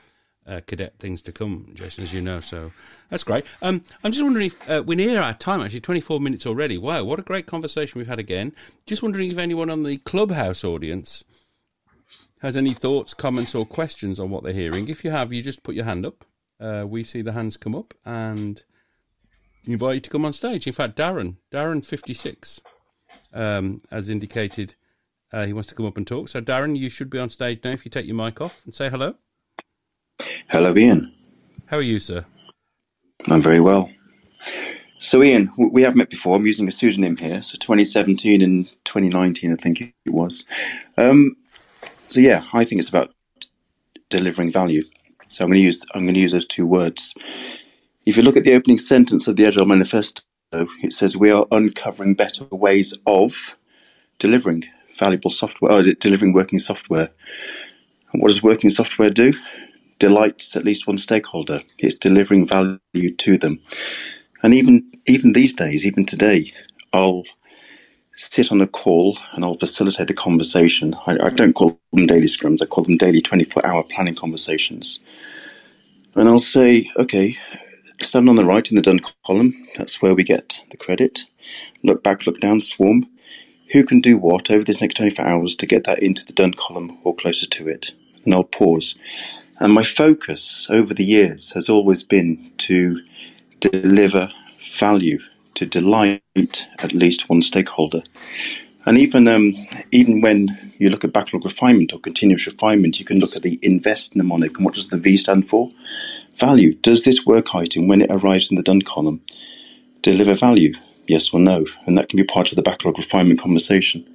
uh, 0.46 0.62
cadet 0.66 0.94
things 0.98 1.20
to 1.20 1.32
come, 1.32 1.72
Jason, 1.74 2.02
as 2.02 2.14
you 2.14 2.22
know. 2.22 2.40
So 2.40 2.72
that's 3.10 3.24
great. 3.24 3.44
Um, 3.60 3.84
I'm 4.02 4.12
just 4.12 4.24
wondering 4.24 4.46
if 4.46 4.70
uh, 4.70 4.82
we're 4.86 4.94
near 4.94 5.20
our 5.20 5.34
time, 5.34 5.60
actually, 5.60 5.82
24 5.82 6.18
minutes 6.18 6.46
already. 6.46 6.78
Wow, 6.78 7.04
what 7.04 7.18
a 7.18 7.22
great 7.22 7.44
conversation 7.44 7.98
we've 7.98 8.08
had 8.08 8.18
again. 8.18 8.54
Just 8.86 9.02
wondering 9.02 9.30
if 9.30 9.36
anyone 9.36 9.68
on 9.68 9.82
the 9.82 9.98
Clubhouse 9.98 10.64
audience 10.64 11.24
has 12.40 12.56
any 12.56 12.72
thoughts, 12.72 13.12
comments, 13.12 13.54
or 13.54 13.66
questions 13.66 14.18
on 14.18 14.30
what 14.30 14.44
they're 14.44 14.54
hearing. 14.54 14.88
If 14.88 15.04
you 15.04 15.10
have, 15.10 15.30
you 15.30 15.42
just 15.42 15.62
put 15.62 15.74
your 15.74 15.84
hand 15.84 16.06
up 16.06 16.24
uh, 16.60 16.84
we 16.86 17.02
see 17.02 17.22
the 17.22 17.32
hands 17.32 17.56
come 17.56 17.74
up 17.74 17.94
and 18.04 18.62
invite 19.64 19.94
you 19.94 20.00
to 20.00 20.10
come 20.10 20.24
on 20.24 20.32
stage. 20.32 20.66
In 20.66 20.72
fact, 20.72 20.96
Darren, 20.96 21.36
Darren 21.50 21.84
fifty 21.84 22.14
six, 22.14 22.60
um, 23.32 23.80
has 23.90 24.08
indicated 24.08 24.74
uh, 25.32 25.46
he 25.46 25.52
wants 25.52 25.68
to 25.68 25.74
come 25.74 25.86
up 25.86 25.96
and 25.96 26.06
talk. 26.06 26.28
So, 26.28 26.40
Darren, 26.40 26.76
you 26.76 26.88
should 26.88 27.10
be 27.10 27.18
on 27.18 27.30
stage 27.30 27.60
now. 27.62 27.70
If 27.70 27.84
you 27.84 27.90
take 27.90 28.06
your 28.06 28.16
mic 28.16 28.40
off 28.40 28.62
and 28.64 28.74
say 28.74 28.90
hello. 28.90 29.14
Hello, 30.50 30.76
Ian. 30.76 31.12
How 31.68 31.76
are 31.78 31.82
you, 31.82 31.98
sir? 31.98 32.24
I'm 33.28 33.40
very 33.40 33.60
well. 33.60 33.90
So, 34.98 35.22
Ian, 35.22 35.50
we 35.56 35.82
have 35.82 35.96
met 35.96 36.10
before. 36.10 36.36
I'm 36.36 36.46
using 36.46 36.68
a 36.68 36.72
pseudonym 36.72 37.16
here. 37.16 37.42
So, 37.42 37.56
2017 37.58 38.42
and 38.42 38.68
2019, 38.84 39.52
I 39.52 39.56
think 39.56 39.80
it 39.80 39.94
was. 40.06 40.46
Um, 40.98 41.36
so, 42.08 42.20
yeah, 42.20 42.44
I 42.52 42.64
think 42.64 42.80
it's 42.80 42.88
about 42.88 43.10
delivering 44.10 44.50
value. 44.50 44.84
So, 45.30 45.44
I'm 45.44 45.50
going 45.50 45.58
to 45.58 45.64
use 45.64 45.84
I'm 45.94 46.02
going 46.04 46.14
to 46.14 46.20
use 46.20 46.32
those 46.32 46.46
two 46.46 46.66
words. 46.66 47.14
If 48.06 48.16
you 48.16 48.24
look 48.24 48.36
at 48.36 48.44
the 48.44 48.54
opening 48.54 48.78
sentence 48.78 49.28
of 49.28 49.36
the 49.36 49.46
Agile 49.46 49.66
Manifesto, 49.66 50.22
it 50.52 50.92
says 50.92 51.16
we 51.16 51.30
are 51.30 51.46
uncovering 51.52 52.14
better 52.14 52.44
ways 52.52 52.98
of 53.06 53.56
delivering 54.18 54.64
valuable 54.98 55.30
software, 55.30 55.72
or 55.72 55.82
delivering 56.00 56.32
working 56.34 56.58
software. 56.60 57.08
And 58.12 58.22
what 58.22 58.28
does 58.28 58.42
working 58.42 58.70
software 58.70 59.10
do? 59.10 59.34
Delights 60.00 60.56
at 60.56 60.64
least 60.64 60.86
one 60.86 60.98
stakeholder. 60.98 61.60
It's 61.78 61.96
delivering 61.98 62.48
value 62.48 63.16
to 63.18 63.38
them. 63.38 63.58
And 64.42 64.54
even 64.54 64.90
even 65.06 65.32
these 65.34 65.54
days, 65.54 65.86
even 65.86 66.06
today, 66.06 66.52
I'll 66.94 67.24
sit 68.20 68.52
on 68.52 68.60
a 68.62 68.68
call 68.68 69.18
and 69.34 69.44
I'll 69.44 69.54
facilitate 69.54 70.10
a 70.10 70.14
conversation. 70.14 70.94
I, 71.06 71.18
I 71.26 71.30
don't 71.30 71.54
call 71.54 71.80
them 71.92 72.06
daily 72.06 72.26
scrums; 72.28 72.62
I 72.62 72.66
call 72.66 72.84
them 72.84 72.98
daily 72.98 73.20
twenty-four-hour 73.22 73.84
planning 73.84 74.16
conversations. 74.16 75.00
And 76.16 76.28
I'll 76.28 76.40
say, 76.40 76.90
okay, 76.96 77.38
stand 78.02 78.28
on 78.28 78.36
the 78.36 78.44
right 78.44 78.68
in 78.70 78.76
the 78.76 78.82
done 78.82 79.00
column. 79.26 79.54
That's 79.76 80.02
where 80.02 80.14
we 80.14 80.24
get 80.24 80.60
the 80.70 80.78
credit. 80.78 81.22
Look 81.84 82.04
back, 82.04 82.26
look 82.26 82.40
down, 82.40 82.60
swarm. 82.60 83.06
Who 83.72 83.84
can 83.84 84.00
do 84.00 84.18
what 84.18 84.50
over 84.50 84.64
this 84.64 84.80
next 84.80 84.96
24 84.96 85.24
hours 85.26 85.56
to 85.56 85.66
get 85.66 85.84
that 85.84 86.00
into 86.02 86.24
the 86.26 86.34
done 86.34 86.54
column 86.54 86.98
or 87.04 87.16
closer 87.16 87.46
to 87.48 87.68
it? 87.68 87.92
And 88.24 88.34
I'll 88.34 88.44
pause. 88.44 88.96
And 89.60 89.72
my 89.74 89.84
focus 89.84 90.68
over 90.70 90.94
the 90.94 91.04
years 91.04 91.52
has 91.52 91.68
always 91.68 92.02
been 92.04 92.52
to 92.58 93.00
deliver 93.60 94.30
value, 94.78 95.18
to 95.54 95.66
delight 95.66 96.22
at 96.78 96.92
least 96.92 97.28
one 97.28 97.42
stakeholder. 97.42 98.02
And 98.86 98.96
even 98.98 99.28
um, 99.28 99.52
even 99.92 100.20
when 100.20 100.72
you 100.78 100.88
look 100.90 101.04
at 101.04 101.12
backlog 101.12 101.44
refinement 101.44 101.92
or 101.92 102.00
continuous 102.00 102.46
refinement, 102.46 102.98
you 102.98 103.04
can 103.04 103.18
look 103.18 103.36
at 103.36 103.42
the 103.42 103.58
invest 103.62 104.16
mnemonic 104.16 104.56
and 104.56 104.64
what 104.64 104.74
does 104.74 104.88
the 104.88 104.96
V 104.96 105.16
stand 105.16 105.48
for? 105.48 105.68
Value. 106.36 106.74
Does 106.76 107.04
this 107.04 107.26
work 107.26 107.54
item, 107.54 107.86
when 107.86 108.00
it 108.00 108.10
arrives 108.10 108.50
in 108.50 108.56
the 108.56 108.62
done 108.62 108.80
column, 108.80 109.20
deliver 110.00 110.34
value? 110.34 110.72
Yes 111.06 111.34
or 111.34 111.40
no? 111.40 111.66
And 111.86 111.98
that 111.98 112.08
can 112.08 112.16
be 112.16 112.24
part 112.24 112.50
of 112.50 112.56
the 112.56 112.62
backlog 112.62 112.96
refinement 112.96 113.40
conversation. 113.40 114.06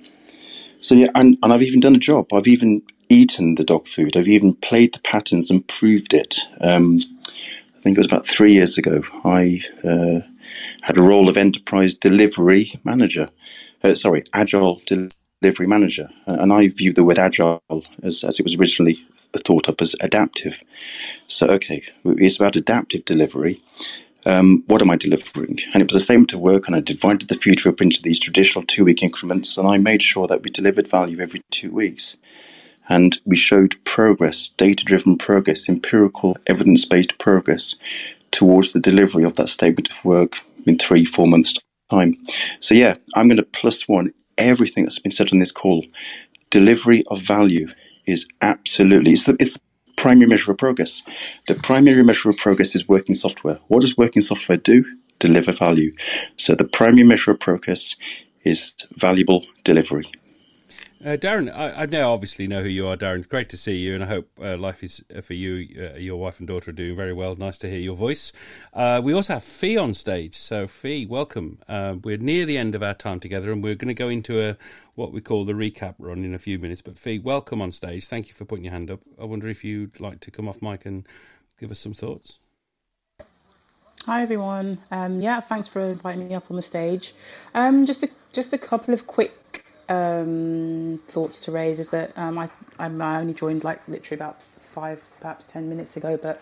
So 0.80 0.96
yeah, 0.96 1.10
and, 1.14 1.38
and 1.44 1.54
I've 1.54 1.62
even 1.62 1.80
done 1.80 1.96
a 1.96 2.00
job. 2.00 2.34
I've 2.34 2.48
even 2.48 2.82
eaten 3.10 3.56
the 3.56 3.64
dog 3.64 3.88
food. 3.88 4.18
I've 4.18 4.28
even 4.28 4.56
played 4.56 4.94
the 4.94 5.00
patterns 5.02 5.52
and 5.52 5.68
proved 5.68 6.14
it. 6.14 6.40
Um, 6.60 7.02
I 7.76 7.82
think 7.82 7.98
it 7.98 8.00
was 8.00 8.08
about 8.08 8.26
three 8.26 8.54
years 8.54 8.78
ago. 8.80 9.04
I 9.24 9.62
uh, 9.84 10.22
had 10.82 10.98
a 10.98 11.02
role 11.02 11.30
of 11.30 11.38
enterprise 11.38 11.94
delivery 11.94 12.74
manager. 12.84 13.30
Uh, 13.84 13.96
sorry, 13.96 14.24
agile 14.34 14.82
delivery 14.86 15.68
manager. 15.68 16.10
And 16.26 16.52
I 16.52 16.68
view 16.70 16.94
the 16.94 17.04
word 17.04 17.20
agile 17.20 17.62
as, 18.04 18.24
as 18.24 18.40
it 18.40 18.44
was 18.44 18.56
originally 18.56 19.00
thought 19.44 19.70
up 19.70 19.82
as 19.82 19.96
adaptive. 20.00 20.60
So, 21.28 21.48
okay, 21.48 21.84
it's 22.06 22.38
about 22.38 22.56
adaptive 22.56 23.06
delivery. 23.06 23.62
Um, 24.26 24.64
what 24.68 24.82
am 24.82 24.90
I 24.90 24.96
delivering? 24.96 25.60
And 25.74 25.82
it 25.84 25.92
was 25.92 26.02
a 26.02 26.04
statement 26.04 26.34
of 26.34 26.40
work, 26.40 26.68
and 26.68 26.76
I 26.76 26.82
divided 26.82 27.30
the 27.30 27.36
future 27.36 27.70
up 27.70 27.82
into 27.82 28.02
these 28.02 28.20
traditional 28.20 28.66
two 28.66 28.86
week 28.86 29.04
increments, 29.04 29.58
and 29.58 29.68
I 29.68 29.78
made 29.78 30.02
sure 30.02 30.26
that 30.28 30.42
we 30.42 30.50
delivered 30.50 30.88
value 30.88 31.20
every 31.20 31.42
two 31.52 31.72
weeks. 31.72 32.18
And 32.88 33.18
we 33.26 33.36
showed 33.36 33.84
progress, 33.84 34.50
data 34.58 34.84
driven 34.84 35.18
progress, 35.18 35.68
empirical, 35.70 36.38
evidence 36.48 36.86
based 36.86 37.18
progress 37.18 37.76
towards 38.36 38.74
the 38.74 38.82
delivery 38.82 39.24
of 39.24 39.34
that 39.36 39.48
statement 39.48 39.90
of 39.90 40.04
work 40.04 40.42
in 40.68 40.78
three, 40.78 41.06
four 41.06 41.26
months' 41.26 41.54
time. 41.90 42.16
So, 42.60 42.76
yeah, 42.76 42.96
I'm 43.16 43.30
going 43.30 43.38
to 43.38 43.44
plus 43.44 43.88
one 43.88 44.12
everything 44.38 44.84
that's 44.84 45.00
been 45.00 45.12
said 45.12 45.32
on 45.32 45.40
this 45.40 45.54
call. 45.54 45.86
Delivery 46.50 47.04
of 47.08 47.22
value 47.22 47.68
is 48.06 48.28
absolutely, 48.42 49.14
it's 49.14 49.24
the, 49.24 49.38
it's 49.40 49.54
the 49.54 49.62
primary 49.96 50.28
measure 50.28 50.52
of 50.52 50.58
progress. 50.58 51.02
The 51.48 51.56
primary 51.56 52.04
measure 52.04 52.30
of 52.30 52.36
progress 52.36 52.76
is 52.76 52.90
working 52.90 53.16
software. 53.16 53.60
What 53.70 53.82
does 53.82 53.98
working 53.98 54.22
software 54.22 54.58
do? 54.58 54.84
Deliver 55.20 55.54
value. 55.54 55.94
So, 56.36 56.56
the 56.56 56.68
primary 56.68 57.08
measure 57.08 57.32
of 57.32 57.40
progress 57.40 57.96
is 58.44 58.74
valuable 58.98 59.46
delivery. 59.64 60.06
Uh, 61.06 61.16
Darren, 61.16 61.56
I, 61.56 61.84
I, 61.84 61.86
now 61.86 62.14
obviously 62.14 62.48
know 62.48 62.64
who 62.64 62.68
you 62.68 62.88
are, 62.88 62.98
Darren. 62.98 63.30
Great 63.30 63.48
to 63.50 63.58
see 63.58 63.78
you, 63.78 63.94
and 63.94 64.04
I 64.04 64.08
hope 64.08 64.28
uh, 64.42 64.58
life 64.58 64.84
is 64.84 65.06
uh, 65.16 65.22
for 65.22 65.36
you. 65.36 65.68
Uh, 65.80 66.00
your 66.00 66.20
wife 66.20 66.40
and 66.40 66.48
daughter 66.48 66.72
are 66.72 66.74
doing 66.74 66.96
very 66.96 67.14
well. 67.14 67.36
Nice 67.36 67.60
to 67.60 67.70
hear 67.70 67.78
your 67.78 67.96
voice. 67.96 68.34
Uh, 68.74 69.00
we 69.04 69.14
also 69.14 69.34
have 69.34 69.44
Fee 69.44 69.78
on 69.78 69.94
stage. 69.94 70.36
So, 70.36 70.66
Fee, 70.66 71.06
welcome. 71.06 71.60
Uh, 71.70 71.98
we're 72.04 72.18
near 72.18 72.48
the 72.48 72.58
end 72.58 72.74
of 72.74 72.82
our 72.82 72.96
time 72.96 73.20
together, 73.20 73.52
and 73.52 73.62
we're 73.62 73.76
going 73.76 73.90
to 73.90 73.94
go 73.94 74.10
into 74.10 74.42
a 74.42 74.58
what 74.96 75.12
we 75.12 75.22
call 75.22 75.46
the 75.46 75.54
recap 75.54 75.94
run 76.00 76.24
in 76.24 76.34
a 76.34 76.40
few 76.40 76.58
minutes. 76.58 76.82
But, 76.82 76.98
Fee, 76.98 77.20
welcome 77.20 77.62
on 77.62 77.72
stage. 77.72 78.08
Thank 78.08 78.28
you 78.28 78.34
for 78.34 78.46
putting 78.46 78.64
your 78.64 78.74
hand 78.74 78.90
up. 78.90 79.02
I 79.22 79.26
wonder 79.26 79.48
if 79.48 79.64
you'd 79.64 80.00
like 80.00 80.22
to 80.22 80.32
come 80.32 80.48
off 80.48 80.60
mic 80.60 80.88
and 80.88 81.08
give 81.60 81.70
us 81.70 81.78
some 81.78 81.94
thoughts. 81.94 82.40
Hi 84.08 84.22
everyone. 84.22 84.80
Um, 84.92 85.20
yeah, 85.20 85.40
thanks 85.40 85.68
for 85.68 85.82
inviting 85.82 86.28
me 86.28 86.36
up 86.36 86.50
on 86.52 86.56
the 86.56 86.62
stage. 86.62 87.14
Um, 87.56 87.86
just 87.86 88.04
a 88.04 88.10
just 88.34 88.54
a 88.54 88.58
couple 88.58 88.94
of 88.94 89.08
quick 89.08 89.45
um, 89.90 91.00
thoughts 91.08 91.46
to 91.46 91.52
raise 91.52 91.80
is 91.80 91.90
that 91.92 92.18
um, 92.18 92.38
I, 92.38 92.50
I 92.80 92.88
only 92.88 93.34
joined 93.34 93.64
like 93.64 93.88
literally 93.88 94.18
about 94.18 94.42
five, 94.42 95.04
perhaps 95.20 95.46
ten 95.46 95.70
minutes 95.70 95.98
ago, 95.98 96.18
but 96.22 96.42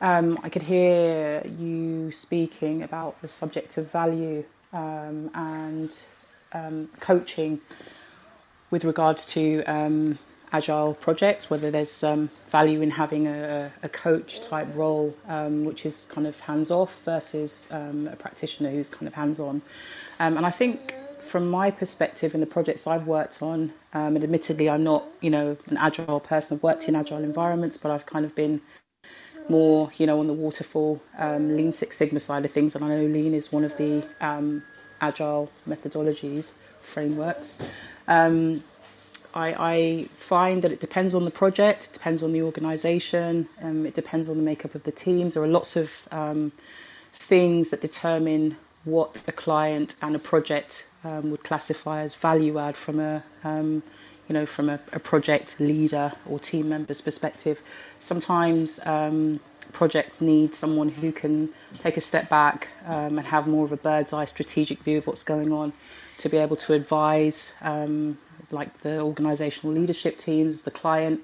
um, 0.00 0.38
I 0.42 0.48
could 0.48 0.62
hear 0.62 1.42
you 1.58 2.12
speaking 2.12 2.82
about 2.82 3.20
the 3.22 3.28
subject 3.28 3.78
of 3.78 3.90
value 3.90 4.44
um, 4.72 5.30
and 5.34 5.94
um, 6.52 6.88
coaching 7.00 7.60
with 8.70 8.84
regards 8.84 9.26
to 9.26 9.62
um, 9.64 10.18
agile 10.52 10.94
projects, 10.94 11.48
whether 11.48 11.70
there's 11.70 12.04
value 12.50 12.82
in 12.82 12.90
having 12.90 13.26
a, 13.26 13.72
a 13.82 13.88
coach 13.88 14.42
type 14.42 14.68
role, 14.74 15.16
which 15.64 15.86
is 15.86 16.06
kind 16.06 16.26
of 16.26 16.38
hands 16.40 16.70
off, 16.70 17.02
versus 17.04 17.68
a 17.70 18.16
practitioner 18.18 18.70
who's 18.70 18.88
kind 18.90 19.06
of 19.06 19.14
hands 19.14 19.38
on. 19.40 19.62
and 20.18 20.44
I 20.44 20.50
think 20.50 20.94
from 21.26 21.50
my 21.50 21.70
perspective 21.70 22.34
in 22.34 22.40
the 22.40 22.46
projects 22.46 22.86
I've 22.86 23.06
worked 23.06 23.42
on, 23.42 23.72
um, 23.92 24.16
and 24.16 24.24
admittedly 24.24 24.70
I'm 24.70 24.84
not, 24.84 25.04
you 25.20 25.30
know, 25.30 25.56
an 25.66 25.76
agile 25.76 26.20
person. 26.20 26.56
I've 26.56 26.62
worked 26.62 26.88
in 26.88 26.96
agile 26.96 27.22
environments, 27.22 27.76
but 27.76 27.90
I've 27.90 28.06
kind 28.06 28.24
of 28.24 28.34
been 28.34 28.60
more, 29.48 29.90
you 29.96 30.06
know, 30.06 30.18
on 30.20 30.26
the 30.26 30.32
waterfall, 30.32 31.00
um, 31.18 31.56
Lean 31.56 31.72
Six 31.72 31.96
Sigma 31.96 32.20
side 32.20 32.44
of 32.44 32.50
things. 32.50 32.74
And 32.74 32.84
I 32.84 32.88
know 32.88 33.04
Lean 33.04 33.34
is 33.34 33.52
one 33.52 33.64
of 33.64 33.76
the 33.76 34.06
um, 34.20 34.62
agile 35.00 35.50
methodologies 35.68 36.56
frameworks. 36.80 37.58
Um, 38.08 38.62
I, 39.34 39.54
I, 39.58 40.08
find 40.18 40.62
that 40.62 40.72
it 40.72 40.80
depends 40.80 41.14
on 41.14 41.26
the 41.26 41.30
project, 41.30 41.84
it 41.84 41.92
depends 41.92 42.22
on 42.22 42.32
the 42.32 42.40
organisation, 42.40 43.46
um, 43.60 43.84
it 43.84 43.92
depends 43.92 44.30
on 44.30 44.38
the 44.38 44.42
makeup 44.42 44.74
of 44.74 44.82
the 44.84 44.92
teams. 44.92 45.34
There 45.34 45.42
are 45.42 45.48
lots 45.48 45.76
of 45.76 45.92
um, 46.10 46.52
things 47.12 47.68
that 47.70 47.82
determine 47.82 48.56
what 48.84 49.20
a 49.28 49.32
client 49.32 49.96
and 50.00 50.16
a 50.16 50.18
project 50.18 50.86
um, 51.06 51.30
would 51.30 51.44
classify 51.44 52.02
as 52.02 52.14
value 52.14 52.58
add 52.58 52.76
from 52.76 52.98
a 53.00 53.22
um, 53.44 53.82
you 54.28 54.32
know 54.32 54.46
from 54.46 54.68
a, 54.68 54.80
a, 54.92 54.98
project 54.98 55.56
leader 55.60 56.12
or 56.26 56.38
team 56.38 56.68
member's 56.68 57.00
perspective. 57.00 57.62
Sometimes 58.00 58.80
um, 58.84 59.40
projects 59.72 60.20
need 60.20 60.54
someone 60.54 60.88
who 60.88 61.12
can 61.12 61.48
take 61.78 61.96
a 61.96 62.00
step 62.00 62.28
back 62.28 62.68
um, 62.86 63.18
and 63.18 63.26
have 63.26 63.46
more 63.46 63.64
of 63.64 63.72
a 63.72 63.76
bird's 63.76 64.12
eye 64.12 64.24
strategic 64.24 64.80
view 64.80 64.98
of 64.98 65.06
what's 65.06 65.24
going 65.24 65.52
on 65.52 65.72
to 66.18 66.28
be 66.28 66.38
able 66.38 66.56
to 66.56 66.72
advise 66.72 67.52
um, 67.60 68.18
like 68.50 68.78
the 68.78 69.00
organizational 69.00 69.74
leadership 69.74 70.16
teams, 70.18 70.62
the 70.62 70.70
client. 70.70 71.20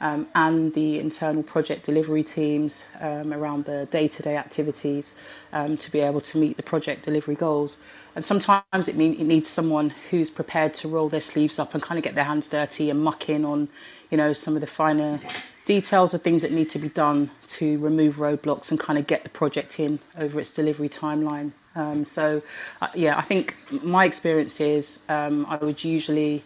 Um, 0.00 0.26
and 0.34 0.74
the 0.74 0.98
internal 0.98 1.42
project 1.42 1.86
delivery 1.86 2.24
teams 2.24 2.84
around 3.00 3.64
the 3.64 3.86
day 3.90 4.08
to 4.08 4.22
day 4.22 4.36
activities 4.36 5.14
to 5.52 5.92
be 5.92 6.00
able 6.00 6.20
to 6.20 6.38
meet 6.38 6.56
the 6.56 6.62
project 6.62 7.04
delivery 7.04 7.36
goals. 7.36 7.78
And 8.16 8.24
sometimes 8.24 8.88
it 8.88 8.96
means 8.96 9.18
it 9.18 9.24
needs 9.24 9.48
someone 9.48 9.90
who's 10.10 10.30
prepared 10.30 10.74
to 10.74 10.88
roll 10.88 11.08
their 11.08 11.20
sleeves 11.20 11.58
up 11.58 11.74
and 11.74 11.82
kind 11.82 11.98
of 11.98 12.04
get 12.04 12.14
their 12.14 12.24
hands 12.24 12.48
dirty 12.48 12.90
and 12.90 13.02
muck 13.02 13.28
in 13.28 13.44
on, 13.44 13.68
you 14.10 14.16
know, 14.16 14.32
some 14.32 14.54
of 14.54 14.60
the 14.60 14.66
finer 14.68 15.18
details 15.64 16.14
of 16.14 16.22
things 16.22 16.42
that 16.42 16.52
need 16.52 16.68
to 16.70 16.78
be 16.78 16.90
done 16.90 17.30
to 17.48 17.78
remove 17.78 18.16
roadblocks 18.16 18.70
and 18.70 18.78
kind 18.78 18.98
of 18.98 19.06
get 19.06 19.22
the 19.22 19.30
project 19.30 19.80
in 19.80 19.98
over 20.18 20.38
its 20.38 20.52
delivery 20.52 20.88
timeline. 20.88 21.52
Um, 21.74 22.04
so, 22.04 22.42
uh, 22.80 22.88
yeah, 22.94 23.18
I 23.18 23.22
think 23.22 23.56
my 23.82 24.04
experience 24.04 24.60
is 24.60 25.00
um, 25.08 25.46
I 25.48 25.56
would 25.56 25.82
usually 25.82 26.44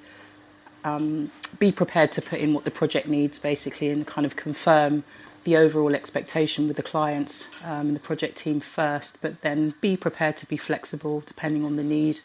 um, 0.84 1.30
be 1.58 1.72
prepared 1.72 2.12
to 2.12 2.22
put 2.22 2.40
in 2.40 2.54
what 2.54 2.64
the 2.64 2.70
project 2.70 3.08
needs, 3.08 3.38
basically, 3.38 3.88
and 3.88 4.06
kind 4.06 4.26
of 4.26 4.36
confirm 4.36 5.04
the 5.44 5.56
overall 5.56 5.94
expectation 5.94 6.68
with 6.68 6.76
the 6.76 6.82
clients 6.82 7.48
um, 7.64 7.88
and 7.88 7.96
the 7.96 8.00
project 8.00 8.36
team 8.36 8.60
first, 8.60 9.22
but 9.22 9.40
then 9.40 9.74
be 9.80 9.96
prepared 9.96 10.36
to 10.36 10.46
be 10.46 10.56
flexible 10.56 11.22
depending 11.26 11.64
on 11.64 11.76
the 11.76 11.82
need 11.82 12.20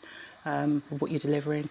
um, 0.45 0.83
of 0.91 1.01
what 1.01 1.11
you're 1.11 1.19
delivering. 1.19 1.69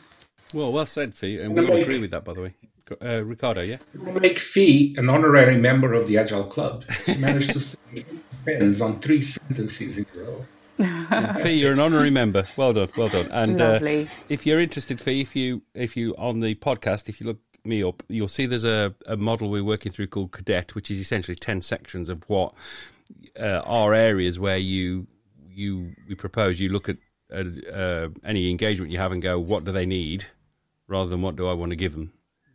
Well, 0.55 0.73
well 0.73 0.87
said, 0.87 1.15
Fee, 1.15 1.39
and 1.39 1.55
we 1.55 1.67
all 1.67 1.77
agree 1.77 1.99
with 1.99 2.11
that, 2.13 2.25
by 2.25 2.35
the 2.35 2.43
way. 2.43 2.55
Uh, 3.03 3.25
Ricardo, 3.25 3.63
yeah? 3.63 3.79
Make 3.95 4.39
Fee 4.39 4.95
an 4.99 5.09
honorary 5.09 5.57
member 5.57 5.95
of 5.95 6.07
the 6.07 6.19
Agile 6.19 6.45
Club. 6.45 6.85
She 7.07 7.17
managed 7.17 7.53
to 7.53 7.61
say 7.61 8.05
depends 8.45 8.81
on 8.81 9.01
three 9.01 9.23
sentences 9.23 9.99
in 9.99 10.07
a 10.17 10.19
row. 10.19 10.47
Fee, 11.43 11.53
you're 11.53 11.73
an 11.73 11.81
honorary 11.81 12.11
member. 12.11 12.45
Well 12.57 12.73
done, 12.73 12.89
well 12.97 13.09
done. 13.09 13.29
And 13.31 13.61
uh, 13.61 13.81
if 14.29 14.47
you're 14.47 14.61
interested, 14.61 15.01
Fee, 15.01 15.21
if 15.21 15.37
you 15.37 15.63
if 15.75 15.97
you 15.97 16.15
on 16.17 16.41
the 16.41 16.55
podcast, 16.57 17.09
if 17.09 17.21
you 17.21 17.27
look 17.27 17.41
me 17.65 17.83
up, 17.83 18.03
you'll 18.09 18.29
see 18.29 18.47
there's 18.47 18.65
a, 18.65 18.95
a 19.07 19.17
model 19.17 19.49
we're 19.49 19.65
working 19.65 19.93
through 19.93 20.09
called 20.09 20.33
Cadet, 20.33 20.75
which 20.75 20.91
is 20.91 20.99
essentially 20.99 21.37
ten 21.37 21.63
sections 21.63 22.09
of 22.09 22.29
what 22.29 22.55
uh, 23.39 23.63
are 23.65 23.95
areas 23.95 24.39
where 24.39 24.57
you 24.57 25.07
you 25.49 25.95
we 26.09 26.15
propose 26.15 26.61
you 26.61 26.69
look 26.69 26.89
at 26.89 26.97
uh, 27.33 27.45
uh, 27.73 28.09
any 28.25 28.51
engagement 28.51 28.91
you 28.91 28.99
have 28.99 29.13
and 29.13 29.23
go, 29.23 29.39
what 29.39 29.65
do 29.65 29.73
they 29.73 29.87
need, 29.87 30.27
rather 30.89 31.09
than 31.09 31.23
what 31.23 31.37
do 31.37 31.47
I 31.47 31.53
want 31.53 31.71
to 31.71 31.77
give 31.77 31.93
them. 31.93 32.13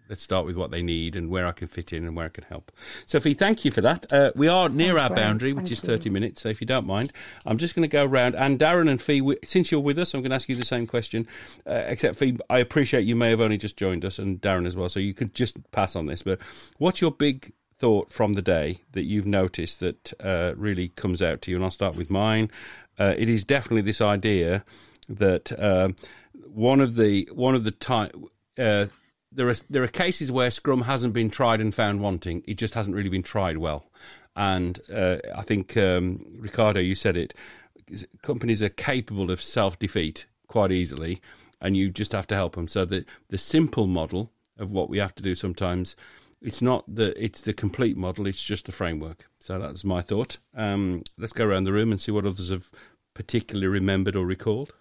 Let's 0.10 0.24
start 0.24 0.46
with 0.46 0.56
what 0.56 0.72
they 0.72 0.82
need 0.82 1.15
and 1.15 1.30
where 1.30 1.46
I 1.46 1.52
can 1.52 1.67
fit 1.67 1.91
in 1.91 2.06
and 2.06 2.15
where 2.15 2.26
I 2.26 2.30
can 2.30 2.46
help. 2.46 2.72
Sophie, 3.06 3.34
thank 3.34 3.65
you 3.65 3.72
for 3.72 3.82
that. 3.82 4.12
Uh, 4.12 4.32
we 4.36 4.48
are 4.48 4.70
near 4.70 4.98
our 4.98 5.10
great. 5.10 5.15
boundary, 5.17 5.54
which 5.54 5.65
Thank 5.65 5.72
is 5.74 5.84
you. 5.84 5.88
30 5.88 6.10
minutes. 6.10 6.41
So 6.41 6.50
if 6.50 6.62
you 6.62 6.67
don't 6.67 6.88
mind, 6.88 7.12
I'm 7.46 7.58
just 7.58 7.76
going 7.76 7.88
to 7.88 7.91
go 7.91 8.06
around. 8.06 8.36
And 8.36 8.58
Darren 8.58 8.89
and 8.89 9.02
Fee, 9.02 9.22
we- 9.22 9.38
since 9.43 9.72
you're 9.72 9.82
with 9.82 10.00
us, 10.00 10.13
I'm 10.13 10.22
going 10.22 10.30
to 10.30 10.36
ask 10.36 10.48
you 10.50 10.56
the 10.56 10.63
same 10.65 10.88
question. 10.88 11.28
Uh, 11.65 11.84
except 11.88 12.15
Fee, 12.15 12.38
I 12.50 12.60
appreciate 12.60 13.06
you 13.06 13.15
may 13.15 13.30
have 13.30 13.41
only 13.41 13.58
just 13.58 13.76
joined 13.78 14.06
us, 14.06 14.17
and 14.20 14.39
Darren 14.41 14.65
as 14.65 14.76
well. 14.76 14.89
So 14.89 15.00
you 15.00 15.13
could 15.13 15.34
just 15.36 15.58
pass 15.72 15.96
on 15.96 16.06
this. 16.06 16.22
But 16.24 16.39
what's 16.78 17.02
your 17.02 17.12
big 17.12 17.52
thought 17.80 18.12
from 18.12 18.34
the 18.34 18.41
day 18.41 18.78
that 18.93 19.04
you've 19.04 19.28
noticed 19.28 19.80
that 19.82 20.13
uh, 20.22 20.54
really 20.56 20.88
comes 20.89 21.22
out 21.22 21.41
to 21.43 21.52
you? 21.52 21.58
And 21.58 21.63
I'll 21.65 21.72
start 21.72 21.96
with 21.96 22.10
mine. 22.10 22.50
Uh, 23.00 23.13
it 23.17 23.30
is 23.30 23.43
definitely 23.43 23.82
this 23.82 24.02
idea 24.02 24.63
that 25.10 25.52
um 25.62 25.96
one 26.46 26.82
of 26.82 26.96
the 26.96 27.30
one 27.34 27.56
of 27.56 27.63
the 27.63 27.72
time. 27.72 28.10
There 29.31 29.49
are 29.49 29.55
there 29.69 29.83
are 29.83 29.87
cases 29.87 30.31
where 30.31 30.49
Scrum 30.49 30.81
hasn't 30.81 31.13
been 31.13 31.29
tried 31.29 31.59
and 31.61 31.73
found 31.73 31.99
wanting. 31.99 32.43
It 32.47 32.57
just 32.57 32.73
hasn't 32.73 32.95
really 32.95 33.09
been 33.09 33.23
tried 33.23 33.57
well, 33.57 33.85
and 34.35 34.79
uh, 34.93 35.17
I 35.35 35.41
think 35.41 35.75
um, 35.77 36.25
Ricardo, 36.39 36.79
you 36.79 36.95
said 36.95 37.17
it. 37.17 37.33
Companies 38.21 38.61
are 38.61 38.69
capable 38.69 39.29
of 39.29 39.41
self 39.41 39.77
defeat 39.79 40.25
quite 40.47 40.71
easily, 40.71 41.21
and 41.61 41.75
you 41.75 41.89
just 41.89 42.13
have 42.13 42.27
to 42.27 42.35
help 42.35 42.55
them. 42.55 42.67
So 42.67 42.85
the 42.85 43.05
the 43.29 43.37
simple 43.37 43.87
model 43.87 44.31
of 44.57 44.71
what 44.71 44.89
we 44.89 44.97
have 44.97 45.15
to 45.15 45.23
do 45.23 45.35
sometimes. 45.35 45.95
It's 46.41 46.61
not 46.61 46.83
the 46.87 47.21
it's 47.21 47.41
the 47.41 47.53
complete 47.53 47.97
model. 47.97 48.27
It's 48.27 48.43
just 48.43 48.65
the 48.65 48.71
framework. 48.71 49.27
So 49.39 49.59
that's 49.59 49.83
my 49.83 50.01
thought. 50.01 50.37
Um, 50.55 51.03
let's 51.17 51.33
go 51.33 51.45
around 51.45 51.63
the 51.63 51.73
room 51.73 51.91
and 51.91 51.99
see 51.99 52.11
what 52.11 52.25
others 52.25 52.49
have 52.49 52.69
particularly 53.13 53.67
remembered 53.67 54.15
or 54.15 54.25
recalled. 54.25 54.73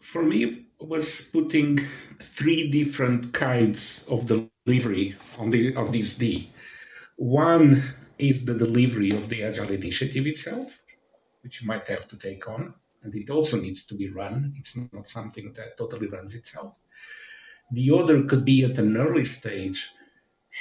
For 0.00 0.22
me, 0.22 0.66
was 0.80 1.22
putting 1.32 1.86
three 2.22 2.70
different 2.70 3.32
kinds 3.32 4.04
of 4.08 4.26
delivery 4.26 5.16
on 5.36 5.50
the 5.50 5.74
on 5.74 5.90
this 5.90 6.16
D. 6.16 6.50
One 7.16 7.82
is 8.18 8.44
the 8.44 8.54
delivery 8.54 9.10
of 9.10 9.28
the 9.28 9.42
agile 9.44 9.70
initiative 9.72 10.26
itself, 10.26 10.78
which 11.42 11.60
you 11.60 11.66
might 11.66 11.86
have 11.88 12.06
to 12.08 12.16
take 12.16 12.48
on, 12.48 12.74
and 13.02 13.14
it 13.14 13.30
also 13.30 13.60
needs 13.60 13.86
to 13.86 13.94
be 13.94 14.10
run. 14.10 14.54
It's 14.56 14.76
not 14.92 15.06
something 15.06 15.52
that 15.52 15.76
totally 15.76 16.08
runs 16.08 16.34
itself. 16.34 16.74
The 17.72 17.90
other 17.92 18.22
could 18.24 18.44
be 18.44 18.64
at 18.64 18.78
an 18.78 18.96
early 18.96 19.24
stage, 19.24 19.90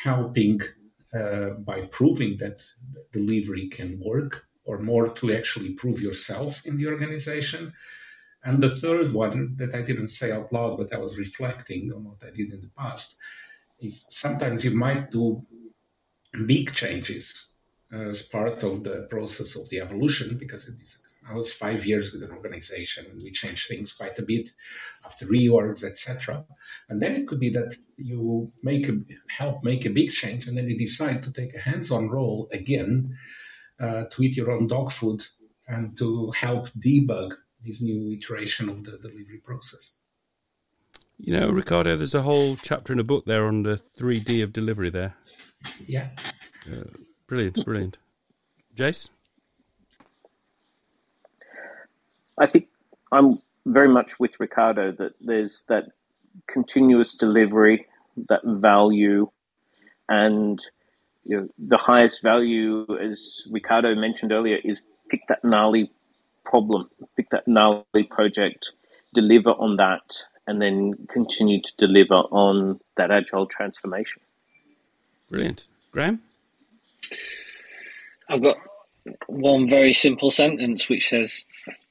helping 0.03 0.61
uh, 1.13 1.51
by 1.59 1.81
proving 1.91 2.37
that 2.37 2.59
delivery 3.11 3.69
can 3.69 3.99
work, 3.99 4.45
or 4.65 4.79
more 4.79 5.07
to 5.09 5.33
actually 5.33 5.73
prove 5.73 6.01
yourself 6.01 6.65
in 6.65 6.75
the 6.75 6.87
organization. 6.87 7.73
And 8.43 8.61
the 8.61 8.75
third 8.75 9.13
one 9.13 9.55
that 9.57 9.75
I 9.75 9.81
didn't 9.81 10.09
say 10.09 10.31
out 10.31 10.53
loud, 10.53 10.77
but 10.77 10.93
I 10.93 10.97
was 10.97 11.17
reflecting 11.17 11.91
on 11.93 12.05
what 12.05 12.23
I 12.23 12.29
did 12.29 12.51
in 12.51 12.61
the 12.61 12.71
past, 12.77 13.15
is 13.79 14.05
sometimes 14.09 14.63
you 14.63 14.71
might 14.71 15.11
do 15.11 15.45
big 16.45 16.73
changes 16.73 17.49
as 17.91 18.23
part 18.23 18.63
of 18.63 18.83
the 18.83 19.07
process 19.09 19.55
of 19.55 19.67
the 19.69 19.79
evolution, 19.79 20.37
because 20.37 20.67
it 20.67 20.75
is, 20.81 20.97
I 21.29 21.33
was 21.33 21.51
five 21.51 21.85
years 21.85 22.13
with 22.13 22.23
an 22.23 22.31
organization 22.31 23.05
and 23.09 23.21
we 23.21 23.31
changed 23.31 23.67
things 23.67 23.91
quite 23.93 24.17
a 24.19 24.23
bit 24.23 24.49
after 25.05 25.25
reorgs, 25.25 25.83
etc. 25.83 26.45
And 26.89 27.01
then 27.01 27.15
it 27.15 27.27
could 27.27 27.39
be 27.39 27.49
that 27.49 27.75
you 27.97 28.51
make 28.63 28.87
a, 28.87 28.97
help 29.29 29.63
make 29.63 29.85
a 29.85 29.89
big 29.89 30.11
change, 30.11 30.47
and 30.47 30.57
then 30.57 30.69
you 30.69 30.77
decide 30.77 31.23
to 31.23 31.33
take 31.33 31.53
a 31.53 31.59
hands-on 31.59 32.09
role 32.09 32.49
again 32.53 33.17
uh, 33.79 34.03
to 34.11 34.23
eat 34.23 34.37
your 34.37 34.51
own 34.51 34.67
dog 34.67 34.91
food 34.91 35.25
and 35.67 35.97
to 35.97 36.31
help 36.31 36.69
debug 36.71 37.33
this 37.67 37.81
new 37.81 38.11
iteration 38.11 38.69
of 38.69 38.83
the 38.83 38.97
delivery 38.97 39.41
process. 39.43 39.91
You 41.19 41.39
know, 41.39 41.49
Ricardo, 41.49 41.95
there's 41.95 42.15
a 42.15 42.21
whole 42.21 42.57
chapter 42.57 42.93
in 42.93 42.99
a 42.99 43.03
book 43.03 43.25
there 43.25 43.47
on 43.47 43.63
the 43.63 43.81
3D 43.99 44.43
of 44.43 44.53
delivery 44.53 44.89
there. 44.89 45.15
Yeah. 45.85 46.09
Uh, 46.71 46.83
brilliant, 47.25 47.63
brilliant. 47.65 47.97
Jace? 48.75 49.09
I 52.37 52.45
think 52.45 52.67
I'm 53.11 53.39
very 53.65 53.89
much 53.89 54.19
with 54.19 54.39
Ricardo 54.39 54.91
that 54.91 55.13
there's 55.19 55.65
that 55.69 55.85
continuous 56.47 57.15
delivery, 57.15 57.87
that 58.29 58.41
value, 58.45 59.29
and 60.07 60.63
you 61.23 61.37
know, 61.37 61.47
the 61.57 61.77
highest 61.77 62.21
value, 62.21 62.85
as 63.01 63.43
Ricardo 63.51 63.95
mentioned 63.95 64.31
earlier, 64.31 64.59
is 64.63 64.83
pick 65.09 65.21
that 65.29 65.43
gnarly 65.43 65.91
problem, 66.49 66.89
pick 67.15 67.29
that 67.31 67.47
gnarly 67.47 68.03
project, 68.09 68.71
deliver 69.13 69.51
on 69.51 69.77
that, 69.77 70.23
and 70.47 70.61
then 70.61 71.07
continue 71.11 71.61
to 71.61 71.71
deliver 71.77 72.15
on 72.15 72.79
that 72.95 73.11
agile 73.11 73.45
transformation. 73.45 74.21
Brilliant. 75.29 75.67
Graham? 75.91 76.21
I've 78.29 78.41
got 78.41 78.57
one 79.27 79.69
very 79.69 79.93
simple 79.93 80.31
sentence 80.31 80.89
which 80.89 81.09
says 81.09 81.45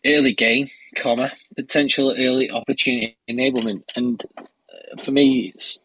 early 0.05 0.33
gain, 0.33 0.71
comma, 0.97 1.33
potential 1.55 2.15
early 2.17 2.51
opportunity 2.51 3.17
enablement. 3.29 3.83
And 3.95 4.23
uh, 4.39 5.03
for 5.03 5.13
me, 5.13 5.53
it's 5.55 5.83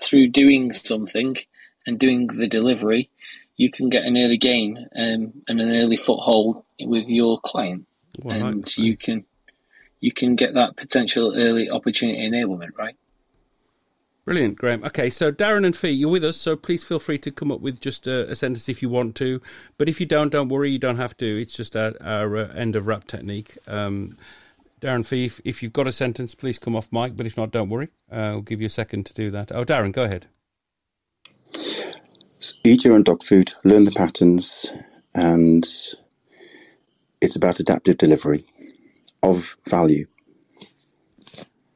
through 0.00 0.28
doing 0.28 0.72
something 0.72 1.36
and 1.86 1.98
doing 1.98 2.26
the 2.26 2.48
delivery, 2.48 3.10
you 3.58 3.70
can 3.70 3.90
get 3.90 4.04
an 4.04 4.16
early 4.16 4.38
gain 4.38 4.88
um, 4.96 5.34
and 5.48 5.60
an 5.60 5.76
early 5.76 5.98
foothold 5.98 6.64
with 6.80 7.06
your 7.08 7.38
client, 7.40 7.86
Well, 8.22 8.46
and 8.46 8.76
you 8.78 8.96
can 8.96 9.26
you 10.00 10.12
can 10.12 10.36
get 10.36 10.54
that 10.54 10.76
potential 10.76 11.34
early 11.36 11.68
opportunity 11.68 12.20
enablement, 12.20 12.70
right? 12.78 12.94
Brilliant, 14.24 14.58
Graham. 14.58 14.84
Okay, 14.84 15.10
so 15.10 15.32
Darren 15.32 15.64
and 15.64 15.74
Fee, 15.74 15.88
you're 15.88 16.10
with 16.10 16.22
us, 16.22 16.36
so 16.36 16.54
please 16.54 16.84
feel 16.84 16.98
free 16.98 17.18
to 17.18 17.30
come 17.30 17.50
up 17.50 17.60
with 17.60 17.80
just 17.80 18.06
a, 18.06 18.30
a 18.30 18.36
sentence 18.36 18.68
if 18.68 18.80
you 18.80 18.88
want 18.90 19.16
to. 19.16 19.40
But 19.76 19.88
if 19.88 20.00
you 20.00 20.06
don't, 20.06 20.30
don't 20.30 20.50
worry, 20.50 20.70
you 20.70 20.78
don't 20.78 20.98
have 20.98 21.16
to. 21.16 21.40
It's 21.40 21.56
just 21.56 21.74
our, 21.74 21.94
our 22.00 22.36
uh, 22.36 22.48
end 22.52 22.76
of 22.76 22.86
wrap 22.86 23.04
technique. 23.06 23.56
Um, 23.66 24.18
Darren 24.80 25.04
Fee, 25.04 25.24
if, 25.24 25.40
if 25.44 25.62
you've 25.62 25.72
got 25.72 25.86
a 25.86 25.92
sentence, 25.92 26.34
please 26.34 26.58
come 26.58 26.76
off 26.76 26.92
mic. 26.92 27.16
But 27.16 27.26
if 27.26 27.36
not, 27.38 27.50
don't 27.50 27.70
worry. 27.70 27.88
Uh, 28.12 28.16
I'll 28.16 28.42
give 28.42 28.60
you 28.60 28.66
a 28.66 28.70
second 28.70 29.06
to 29.06 29.14
do 29.14 29.30
that. 29.30 29.50
Oh, 29.50 29.64
Darren, 29.64 29.92
go 29.92 30.04
ahead. 30.04 30.26
Eat 32.64 32.84
your 32.84 32.94
own 32.94 33.02
dog 33.02 33.22
food, 33.22 33.52
learn 33.64 33.84
the 33.84 33.92
patterns, 33.92 34.72
and 35.14 35.66
it's 37.20 37.36
about 37.36 37.58
adaptive 37.58 37.98
delivery 37.98 38.44
of 39.22 39.56
value. 39.66 40.06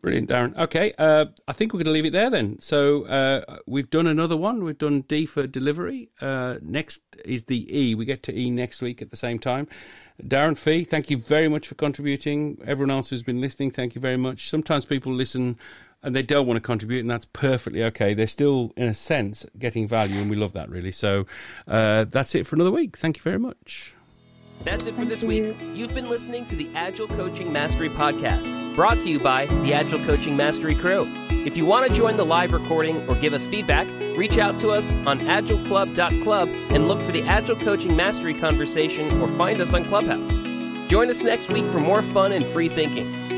Brilliant, 0.03 0.31
Darren. 0.31 0.57
Okay, 0.59 0.93
uh, 0.99 1.27
I 1.47 1.53
think 1.53 1.73
we're 1.73 1.79
going 1.79 1.87
to 1.87 1.93
leave 1.93 2.05
it 2.05 2.13
there 2.13 2.29
then. 2.29 2.59
So 2.61 3.05
uh, 3.05 3.59
we've 3.67 3.89
done 3.89 4.09
another 4.09 4.37
one. 4.37 4.65
We've 4.65 4.77
done 4.77 5.03
D 5.03 5.27
for 5.27 5.47
delivery. 5.47 6.11
Uh, 6.21 6.57
next 6.61 7.01
is 7.25 7.45
the 7.45 7.77
E. 7.77 7.95
We 7.95 8.05
get 8.05 8.25
to 8.25 8.37
E 8.37 8.51
next 8.51 8.83
week 8.83 9.01
at 9.01 9.11
the 9.11 9.17
same 9.17 9.39
time. 9.39 9.69
Darren 10.21 10.59
Fee, 10.59 10.83
thank 10.83 11.09
you 11.09 11.19
very 11.19 11.49
much 11.49 11.69
for 11.69 11.77
contributing. 11.77 12.59
Everyone 12.65 12.91
else 12.91 13.11
who's 13.11 13.23
been 13.23 13.41
listening, 13.41 13.71
thank 13.71 13.95
you 13.95 14.01
very 14.01 14.17
much. 14.17 14.51
Sometimes 14.51 14.85
people 14.85 15.13
listen 15.13 15.57
and 16.03 16.15
they 16.15 16.23
don't 16.23 16.47
want 16.47 16.57
to 16.57 16.61
contribute, 16.61 17.01
and 17.01 17.11
that's 17.11 17.27
perfectly 17.33 17.83
okay. 17.85 18.15
They're 18.15 18.27
still, 18.27 18.73
in 18.77 18.89
a 18.89 18.95
sense, 18.95 19.47
getting 19.59 19.87
value, 19.87 20.21
and 20.21 20.29
we 20.29 20.37
love 20.37 20.53
that 20.55 20.69
really. 20.69 20.93
So 20.93 21.27
uh, 21.69 22.07
that's 22.11 22.35
it 22.35 22.47
for 22.47 22.57
another 22.57 22.73
week. 22.73 22.97
Thank 22.97 23.17
you 23.17 23.23
very 23.23 23.39
much. 23.39 23.95
That's 24.65 24.87
it 24.87 24.95
for 24.95 25.05
this 25.05 25.23
week. 25.23 25.57
You've 25.75 25.93
been 25.93 26.09
listening 26.09 26.47
to 26.47 26.57
the 26.57 26.71
Agile 26.75 27.09
Coaching 27.09 27.53
Mastery 27.53 27.91
Podcast, 27.91 28.77
brought 28.77 29.01
to 29.01 29.11
you 29.11 29.19
by 29.19 29.47
the 29.47 29.75
Agile 29.75 30.05
Coaching 30.05 30.37
Mastery 30.37 30.77
crew. 30.77 31.11
If 31.45 31.57
you 31.57 31.67
want 31.67 31.89
to 31.89 31.93
join 31.93 32.17
the 32.17 32.25
live 32.25 32.53
recording 32.53 33.09
or 33.09 33.17
give 33.17 33.33
us 33.33 33.49
feedback, 33.49 33.89
reach 34.17 34.39
out 34.39 34.61
to 34.61 34.69
us 34.69 34.95
on 34.95 35.19
agileclub.club 35.21 36.49
and 36.49 36.87
look 36.87 37.03
for 37.03 37.11
the 37.11 37.23
Agile 37.23 37.57
Coaching 37.57 37.97
Mastery 37.97 38.35
conversation 38.35 39.21
or 39.21 39.27
find 39.37 39.61
us 39.61 39.75
on 39.75 39.85
Clubhouse. 39.87 40.41
Join 40.89 41.11
us 41.11 41.23
next 41.23 41.49
week 41.49 41.67
for 41.67 41.81
more 41.81 42.03
fun 42.03 42.31
and 42.31 42.47
free 42.47 42.69
thinking. 42.69 43.32